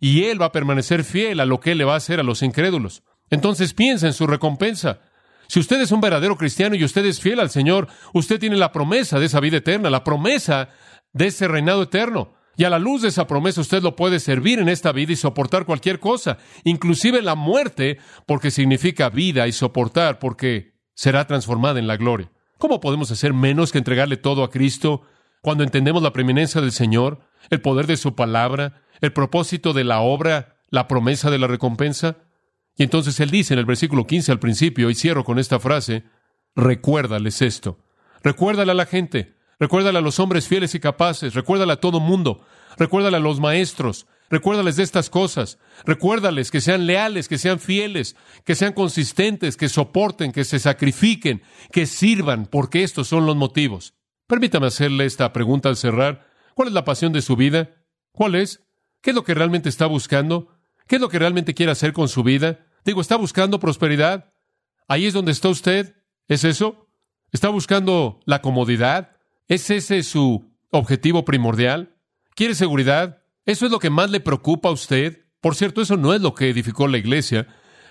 y 0.00 0.24
Él 0.24 0.40
va 0.40 0.46
a 0.46 0.52
permanecer 0.52 1.02
fiel 1.02 1.40
a 1.40 1.46
lo 1.46 1.60
que 1.60 1.72
Él 1.72 1.78
le 1.78 1.84
va 1.84 1.94
a 1.94 1.96
hacer 1.96 2.20
a 2.20 2.24
los 2.24 2.42
incrédulos. 2.42 3.02
Entonces 3.30 3.72
piensa 3.72 4.06
en 4.06 4.12
su 4.12 4.26
recompensa. 4.26 5.00
Si 5.46 5.58
usted 5.58 5.80
es 5.80 5.92
un 5.92 6.02
verdadero 6.02 6.36
cristiano 6.36 6.74
y 6.74 6.84
usted 6.84 7.06
es 7.06 7.20
fiel 7.20 7.40
al 7.40 7.48
Señor, 7.48 7.88
usted 8.12 8.38
tiene 8.38 8.56
la 8.56 8.70
promesa 8.70 9.18
de 9.18 9.24
esa 9.24 9.40
vida 9.40 9.56
eterna, 9.56 9.88
la 9.88 10.04
promesa 10.04 10.68
de 11.14 11.28
ese 11.28 11.48
reinado 11.48 11.84
eterno. 11.84 12.34
Y 12.58 12.64
a 12.64 12.70
la 12.70 12.80
luz 12.80 13.02
de 13.02 13.08
esa 13.08 13.28
promesa 13.28 13.60
usted 13.60 13.84
lo 13.84 13.94
puede 13.94 14.18
servir 14.18 14.58
en 14.58 14.68
esta 14.68 14.90
vida 14.90 15.12
y 15.12 15.16
soportar 15.16 15.64
cualquier 15.64 16.00
cosa, 16.00 16.38
inclusive 16.64 17.22
la 17.22 17.36
muerte, 17.36 17.98
porque 18.26 18.50
significa 18.50 19.10
vida 19.10 19.46
y 19.46 19.52
soportar, 19.52 20.18
porque 20.18 20.74
será 20.92 21.24
transformada 21.28 21.78
en 21.78 21.86
la 21.86 21.96
gloria. 21.96 22.32
¿Cómo 22.58 22.80
podemos 22.80 23.12
hacer 23.12 23.32
menos 23.32 23.70
que 23.70 23.78
entregarle 23.78 24.16
todo 24.16 24.42
a 24.42 24.50
Cristo 24.50 25.02
cuando 25.40 25.62
entendemos 25.62 26.02
la 26.02 26.12
preeminencia 26.12 26.60
del 26.60 26.72
Señor, 26.72 27.20
el 27.48 27.60
poder 27.60 27.86
de 27.86 27.96
su 27.96 28.16
palabra, 28.16 28.82
el 29.00 29.12
propósito 29.12 29.72
de 29.72 29.84
la 29.84 30.00
obra, 30.00 30.56
la 30.68 30.88
promesa 30.88 31.30
de 31.30 31.38
la 31.38 31.46
recompensa? 31.46 32.16
Y 32.76 32.82
entonces 32.82 33.20
él 33.20 33.30
dice 33.30 33.54
en 33.54 33.60
el 33.60 33.66
versículo 33.66 34.04
15 34.04 34.32
al 34.32 34.40
principio, 34.40 34.90
y 34.90 34.96
cierro 34.96 35.22
con 35.22 35.38
esta 35.38 35.60
frase, 35.60 36.02
recuérdales 36.56 37.40
esto. 37.40 37.78
Recuérdale 38.24 38.72
a 38.72 38.74
la 38.74 38.86
gente, 38.86 39.37
Recuérdale 39.58 39.98
a 39.98 40.02
los 40.02 40.20
hombres 40.20 40.46
fieles 40.46 40.74
y 40.74 40.80
capaces, 40.80 41.34
recuérdale 41.34 41.72
a 41.72 41.80
todo 41.80 41.98
mundo, 41.98 42.44
recuérdale 42.76 43.16
a 43.16 43.20
los 43.20 43.40
maestros, 43.40 44.06
recuérdales 44.30 44.76
de 44.76 44.84
estas 44.84 45.10
cosas, 45.10 45.58
recuérdales 45.84 46.50
que 46.50 46.60
sean 46.60 46.86
leales, 46.86 47.28
que 47.28 47.38
sean 47.38 47.58
fieles, 47.58 48.14
que 48.44 48.54
sean 48.54 48.72
consistentes, 48.72 49.56
que 49.56 49.68
soporten, 49.68 50.30
que 50.30 50.44
se 50.44 50.60
sacrifiquen, 50.60 51.42
que 51.72 51.86
sirvan, 51.86 52.46
porque 52.46 52.84
estos 52.84 53.08
son 53.08 53.26
los 53.26 53.34
motivos. 53.34 53.94
Permítame 54.28 54.68
hacerle 54.68 55.06
esta 55.06 55.32
pregunta 55.32 55.68
al 55.68 55.76
cerrar. 55.76 56.28
¿Cuál 56.54 56.68
es 56.68 56.74
la 56.74 56.84
pasión 56.84 57.12
de 57.12 57.22
su 57.22 57.34
vida? 57.34 57.70
¿Cuál 58.12 58.36
es? 58.36 58.62
¿Qué 59.00 59.10
es 59.10 59.16
lo 59.16 59.24
que 59.24 59.34
realmente 59.34 59.68
está 59.68 59.86
buscando? 59.86 60.48
¿Qué 60.86 60.96
es 60.96 61.00
lo 61.00 61.08
que 61.08 61.18
realmente 61.18 61.54
quiere 61.54 61.72
hacer 61.72 61.92
con 61.92 62.08
su 62.08 62.22
vida? 62.22 62.66
Digo, 62.84 63.00
¿está 63.00 63.16
buscando 63.16 63.58
prosperidad? 63.58 64.32
¿Ahí 64.86 65.06
es 65.06 65.14
donde 65.14 65.32
está 65.32 65.48
usted? 65.48 65.96
¿Es 66.28 66.44
eso? 66.44 66.88
¿Está 67.32 67.48
buscando 67.48 68.20
la 68.24 68.40
comodidad? 68.40 69.17
¿Es 69.48 69.70
ese 69.70 70.02
su 70.02 70.52
objetivo 70.70 71.24
primordial? 71.24 71.96
¿Quiere 72.34 72.54
seguridad? 72.54 73.22
¿Eso 73.46 73.64
es 73.64 73.72
lo 73.72 73.78
que 73.78 73.88
más 73.88 74.10
le 74.10 74.20
preocupa 74.20 74.68
a 74.68 74.72
usted? 74.72 75.24
Por 75.40 75.54
cierto, 75.54 75.80
eso 75.80 75.96
no 75.96 76.12
es 76.12 76.20
lo 76.20 76.34
que 76.34 76.50
edificó 76.50 76.86
la 76.86 76.98
iglesia. 76.98 77.48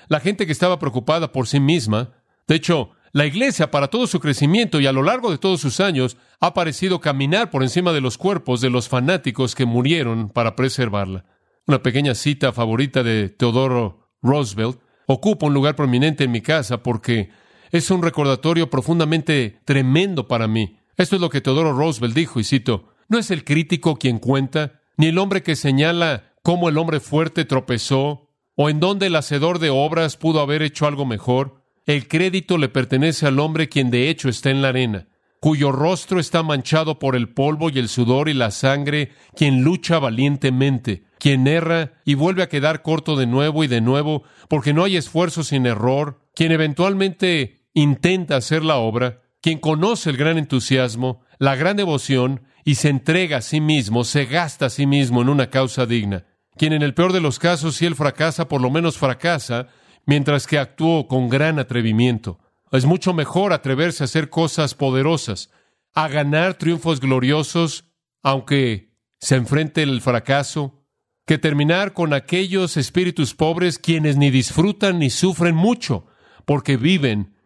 La 0.07 0.19
gente 0.19 0.45
que 0.45 0.51
estaba 0.51 0.77
preocupada 0.77 1.31
por 1.31 1.47
sí 1.47 1.59
misma. 1.59 2.13
De 2.47 2.53
hecho, 2.53 2.91
la 3.11 3.25
iglesia, 3.25 3.71
para 3.71 3.87
todo 3.87 4.05
su 4.05 4.19
crecimiento 4.19 4.79
y 4.79 4.85
a 4.85 4.91
lo 4.91 5.01
largo 5.01 5.31
de 5.31 5.39
todos 5.39 5.59
sus 5.59 5.79
años, 5.79 6.17
ha 6.39 6.53
parecido 6.53 7.01
caminar 7.01 7.49
por 7.49 7.63
encima 7.63 7.91
de 7.91 8.01
los 8.01 8.19
cuerpos 8.19 8.61
de 8.61 8.69
los 8.69 8.87
fanáticos 8.87 9.55
que 9.55 9.65
murieron 9.65 10.29
para 10.29 10.55
preservarla. 10.55 11.25
Una 11.65 11.81
pequeña 11.81 12.13
cita 12.13 12.53
favorita 12.53 13.01
de 13.01 13.29
Teodoro 13.29 14.11
Roosevelt 14.21 14.79
ocupa 15.07 15.47
un 15.47 15.55
lugar 15.55 15.75
prominente 15.75 16.25
en 16.25 16.31
mi 16.31 16.41
casa 16.41 16.83
porque 16.83 17.31
es 17.71 17.89
un 17.89 18.03
recordatorio 18.03 18.69
profundamente 18.69 19.59
tremendo 19.65 20.27
para 20.27 20.47
mí. 20.47 20.76
Esto 20.97 21.15
es 21.15 21.21
lo 21.21 21.29
que 21.29 21.41
Teodoro 21.41 21.73
Roosevelt 21.73 22.15
dijo, 22.15 22.39
y 22.39 22.43
cito, 22.43 22.89
no 23.07 23.19
es 23.19 23.29
el 23.29 23.43
crítico 23.43 23.97
quien 23.97 24.17
cuenta, 24.17 24.81
ni 24.97 25.07
el 25.07 25.19
hombre 25.19 25.43
que 25.43 25.55
señala 25.55 26.33
cómo 26.41 26.69
el 26.69 26.77
hombre 26.79 26.99
fuerte 26.99 27.45
tropezó, 27.45 28.31
o 28.55 28.69
en 28.69 28.79
dónde 28.79 29.05
el 29.05 29.15
hacedor 29.15 29.59
de 29.59 29.69
obras 29.69 30.17
pudo 30.17 30.41
haber 30.41 30.63
hecho 30.63 30.87
algo 30.87 31.05
mejor. 31.05 31.61
El 31.85 32.07
crédito 32.07 32.57
le 32.57 32.67
pertenece 32.67 33.27
al 33.27 33.39
hombre 33.39 33.69
quien 33.69 33.91
de 33.91 34.09
hecho 34.09 34.27
está 34.27 34.49
en 34.49 34.63
la 34.63 34.69
arena, 34.69 35.07
cuyo 35.39 35.71
rostro 35.71 36.19
está 36.19 36.41
manchado 36.41 36.97
por 36.97 37.15
el 37.15 37.29
polvo 37.29 37.69
y 37.69 37.77
el 37.77 37.89
sudor 37.89 38.27
y 38.27 38.33
la 38.33 38.49
sangre, 38.49 39.11
quien 39.35 39.63
lucha 39.63 39.99
valientemente, 39.99 41.03
quien 41.19 41.45
erra 41.45 41.93
y 42.05 42.15
vuelve 42.15 42.41
a 42.41 42.49
quedar 42.49 42.81
corto 42.81 43.15
de 43.15 43.27
nuevo 43.27 43.63
y 43.63 43.67
de 43.67 43.81
nuevo, 43.81 44.23
porque 44.49 44.73
no 44.73 44.83
hay 44.83 44.97
esfuerzo 44.97 45.43
sin 45.43 45.67
error, 45.67 46.19
quien 46.33 46.51
eventualmente 46.51 47.67
intenta 47.75 48.37
hacer 48.37 48.63
la 48.63 48.77
obra, 48.77 49.21
quien 49.47 49.59
conoce 49.59 50.09
el 50.09 50.17
gran 50.17 50.37
entusiasmo, 50.37 51.21
la 51.39 51.55
gran 51.55 51.77
devoción 51.77 52.41
y 52.65 52.75
se 52.75 52.89
entrega 52.89 53.37
a 53.37 53.41
sí 53.41 53.61
mismo, 53.61 54.03
se 54.03 54.25
gasta 54.25 54.65
a 54.65 54.69
sí 54.69 54.85
mismo 54.85 55.21
en 55.21 55.29
una 55.29 55.49
causa 55.49 55.85
digna. 55.85 56.25
Quien 56.57 56.73
en 56.73 56.81
el 56.81 56.93
peor 56.93 57.13
de 57.13 57.21
los 57.21 57.39
casos, 57.39 57.77
si 57.77 57.85
él 57.85 57.95
fracasa, 57.95 58.49
por 58.49 58.59
lo 58.59 58.69
menos 58.69 58.97
fracasa, 58.97 59.69
mientras 60.05 60.47
que 60.47 60.59
actuó 60.59 61.07
con 61.07 61.29
gran 61.29 61.59
atrevimiento. 61.59 62.39
Es 62.73 62.83
mucho 62.83 63.13
mejor 63.13 63.53
atreverse 63.53 64.03
a 64.03 64.11
hacer 64.11 64.29
cosas 64.29 64.75
poderosas, 64.75 65.49
a 65.93 66.09
ganar 66.09 66.55
triunfos 66.55 66.99
gloriosos, 66.99 67.85
aunque 68.23 68.97
se 69.17 69.37
enfrente 69.37 69.81
el 69.81 70.01
fracaso, 70.01 70.83
que 71.25 71.37
terminar 71.37 71.93
con 71.93 72.13
aquellos 72.13 72.75
espíritus 72.75 73.33
pobres 73.33 73.79
quienes 73.79 74.17
ni 74.17 74.29
disfrutan 74.29 74.99
ni 74.99 75.09
sufren 75.09 75.55
mucho, 75.55 76.05
porque 76.43 76.75
viven 76.75 77.36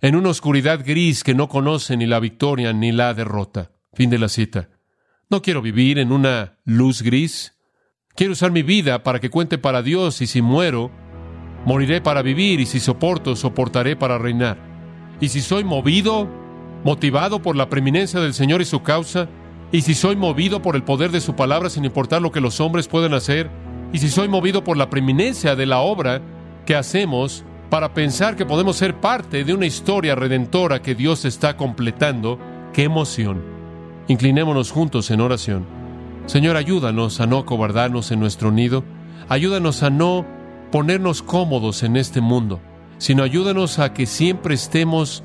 en 0.00 0.16
una 0.16 0.30
oscuridad 0.30 0.84
gris 0.84 1.24
que 1.24 1.34
no 1.34 1.48
conoce 1.48 1.96
ni 1.96 2.06
la 2.06 2.20
victoria 2.20 2.72
ni 2.72 2.92
la 2.92 3.14
derrota. 3.14 3.70
Fin 3.92 4.10
de 4.10 4.18
la 4.18 4.28
cita. 4.28 4.68
No 5.30 5.42
quiero 5.42 5.62
vivir 5.62 5.98
en 5.98 6.12
una 6.12 6.58
luz 6.64 7.02
gris. 7.02 7.54
Quiero 8.14 8.34
usar 8.34 8.52
mi 8.52 8.62
vida 8.62 9.02
para 9.02 9.20
que 9.20 9.30
cuente 9.30 9.58
para 9.58 9.82
Dios 9.82 10.20
y 10.20 10.26
si 10.26 10.42
muero, 10.42 10.90
moriré 11.64 12.00
para 12.00 12.22
vivir 12.22 12.60
y 12.60 12.66
si 12.66 12.78
soporto, 12.78 13.36
soportaré 13.36 13.96
para 13.96 14.18
reinar. 14.18 14.58
Y 15.20 15.28
si 15.28 15.40
soy 15.40 15.64
movido, 15.64 16.28
motivado 16.84 17.42
por 17.42 17.56
la 17.56 17.68
preeminencia 17.68 18.20
del 18.20 18.34
Señor 18.34 18.60
y 18.60 18.66
su 18.66 18.82
causa, 18.82 19.28
y 19.72 19.80
si 19.80 19.94
soy 19.94 20.14
movido 20.14 20.62
por 20.62 20.76
el 20.76 20.84
poder 20.84 21.10
de 21.10 21.20
su 21.20 21.34
palabra 21.34 21.70
sin 21.70 21.84
importar 21.84 22.22
lo 22.22 22.30
que 22.30 22.40
los 22.40 22.60
hombres 22.60 22.86
pueden 22.86 23.14
hacer, 23.14 23.50
y 23.92 23.98
si 23.98 24.08
soy 24.08 24.28
movido 24.28 24.62
por 24.62 24.76
la 24.76 24.90
preeminencia 24.90 25.56
de 25.56 25.66
la 25.66 25.80
obra 25.80 26.22
que 26.66 26.76
hacemos 26.76 27.44
para 27.70 27.94
pensar 27.94 28.36
que 28.36 28.46
podemos 28.46 28.76
ser 28.76 29.00
parte 29.00 29.44
de 29.44 29.52
una 29.52 29.66
historia 29.66 30.14
redentora 30.14 30.82
que 30.82 30.94
Dios 30.94 31.24
está 31.24 31.56
completando, 31.56 32.38
qué 32.72 32.84
emoción. 32.84 33.42
Inclinémonos 34.08 34.70
juntos 34.70 35.10
en 35.10 35.20
oración. 35.20 35.66
Señor, 36.26 36.56
ayúdanos 36.56 37.20
a 37.20 37.26
no 37.26 37.38
acobardarnos 37.38 38.10
en 38.12 38.20
nuestro 38.20 38.52
nido, 38.52 38.84
ayúdanos 39.28 39.82
a 39.82 39.90
no 39.90 40.26
ponernos 40.70 41.22
cómodos 41.22 41.82
en 41.82 41.96
este 41.96 42.20
mundo, 42.20 42.60
sino 42.98 43.22
ayúdanos 43.22 43.78
a 43.78 43.92
que 43.92 44.06
siempre 44.06 44.54
estemos 44.54 45.22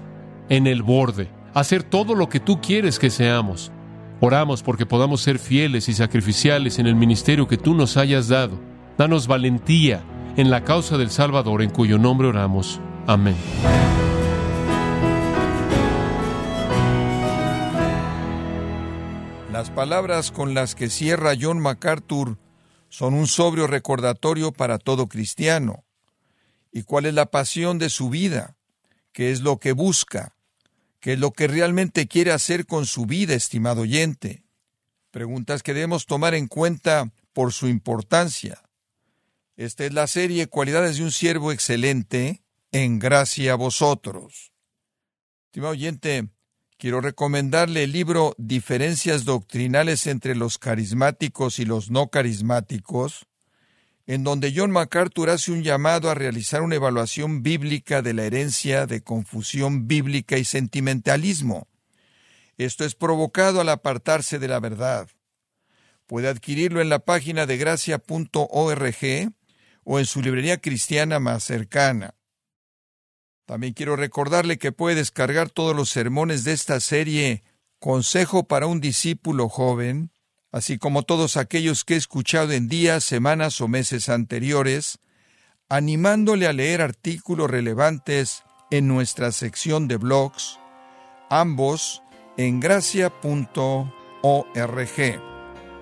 en 0.49 0.67
el 0.67 0.83
borde, 0.83 1.29
a 1.53 1.61
hacer 1.61 1.83
todo 1.83 2.15
lo 2.15 2.29
que 2.29 2.39
tú 2.39 2.59
quieres 2.61 2.99
que 2.99 3.09
seamos. 3.09 3.71
Oramos 4.19 4.61
porque 4.61 4.85
podamos 4.85 5.21
ser 5.21 5.39
fieles 5.39 5.89
y 5.89 5.93
sacrificiales 5.93 6.77
en 6.77 6.85
el 6.85 6.95
ministerio 6.95 7.47
que 7.47 7.57
tú 7.57 7.73
nos 7.73 7.97
hayas 7.97 8.27
dado. 8.27 8.59
Danos 8.97 9.25
valentía 9.25 10.03
en 10.37 10.49
la 10.49 10.63
causa 10.63 10.97
del 10.97 11.11
Salvador 11.11 11.61
en 11.61 11.69
cuyo 11.69 11.97
nombre 11.97 12.27
oramos. 12.27 12.79
Amén. 13.07 13.35
Las 19.51 19.69
palabras 19.69 20.31
con 20.31 20.53
las 20.53 20.75
que 20.75 20.89
cierra 20.89 21.33
John 21.39 21.59
MacArthur 21.59 22.37
son 22.89 23.13
un 23.13 23.27
sobrio 23.27 23.67
recordatorio 23.67 24.51
para 24.51 24.77
todo 24.77 25.07
cristiano. 25.07 25.83
¿Y 26.71 26.83
cuál 26.83 27.05
es 27.05 27.13
la 27.13 27.27
pasión 27.27 27.77
de 27.77 27.89
su 27.89 28.09
vida? 28.09 28.55
¿Qué 29.11 29.31
es 29.31 29.41
lo 29.41 29.59
que 29.59 29.73
busca? 29.73 30.35
¿Qué 30.99 31.13
es 31.13 31.19
lo 31.19 31.31
que 31.31 31.47
realmente 31.47 32.07
quiere 32.07 32.31
hacer 32.31 32.65
con 32.65 32.85
su 32.85 33.05
vida, 33.05 33.33
estimado 33.33 33.81
oyente? 33.81 34.43
Preguntas 35.11 35.63
que 35.63 35.73
debemos 35.73 36.05
tomar 36.05 36.33
en 36.33 36.47
cuenta 36.47 37.11
por 37.33 37.51
su 37.53 37.67
importancia. 37.67 38.61
Esta 39.61 39.85
es 39.85 39.93
la 39.93 40.07
serie 40.07 40.47
Cualidades 40.47 40.97
de 40.97 41.03
un 41.03 41.11
siervo 41.11 41.51
excelente, 41.51 42.41
en 42.71 42.97
gracia 42.97 43.53
a 43.53 43.55
vosotros. 43.55 44.53
Estimado 45.45 45.73
oyente, 45.73 46.29
quiero 46.79 46.99
recomendarle 46.99 47.83
el 47.83 47.91
libro 47.91 48.33
Diferencias 48.39 49.23
doctrinales 49.23 50.07
entre 50.07 50.33
los 50.35 50.57
carismáticos 50.57 51.59
y 51.59 51.65
los 51.65 51.91
no 51.91 52.07
carismáticos, 52.07 53.27
en 54.07 54.23
donde 54.23 54.51
John 54.55 54.71
MacArthur 54.71 55.29
hace 55.29 55.51
un 55.51 55.61
llamado 55.61 56.09
a 56.09 56.15
realizar 56.15 56.63
una 56.63 56.77
evaluación 56.77 57.43
bíblica 57.43 58.01
de 58.01 58.15
la 58.15 58.23
herencia 58.23 58.87
de 58.87 59.03
confusión 59.03 59.87
bíblica 59.87 60.39
y 60.39 60.43
sentimentalismo. 60.43 61.67
Esto 62.57 62.83
es 62.83 62.95
provocado 62.95 63.61
al 63.61 63.69
apartarse 63.69 64.39
de 64.39 64.47
la 64.47 64.59
verdad. 64.59 65.07
Puede 66.07 66.29
adquirirlo 66.29 66.81
en 66.81 66.89
la 66.89 66.97
página 66.97 67.45
de 67.45 67.57
gracia.org 67.57 69.35
o 69.83 69.99
en 69.99 70.05
su 70.05 70.21
librería 70.21 70.59
cristiana 70.59 71.19
más 71.19 71.43
cercana. 71.43 72.15
También 73.45 73.73
quiero 73.73 73.95
recordarle 73.95 74.57
que 74.57 74.71
puede 74.71 74.95
descargar 74.95 75.49
todos 75.49 75.75
los 75.75 75.89
sermones 75.89 76.43
de 76.43 76.53
esta 76.53 76.79
serie 76.79 77.43
Consejo 77.79 78.43
para 78.43 78.67
un 78.67 78.79
discípulo 78.79 79.49
joven, 79.49 80.11
así 80.51 80.77
como 80.77 81.01
todos 81.01 81.35
aquellos 81.35 81.83
que 81.83 81.95
he 81.95 81.97
escuchado 81.97 82.51
en 82.51 82.67
días, 82.67 83.03
semanas 83.03 83.59
o 83.59 83.67
meses 83.67 84.07
anteriores, 84.07 84.99
animándole 85.67 86.45
a 86.45 86.53
leer 86.53 86.81
artículos 86.81 87.49
relevantes 87.49 88.43
en 88.69 88.87
nuestra 88.87 89.31
sección 89.31 89.87
de 89.87 89.97
blogs, 89.97 90.59
ambos 91.29 92.03
en 92.37 92.59
gracia.org. 92.59 93.11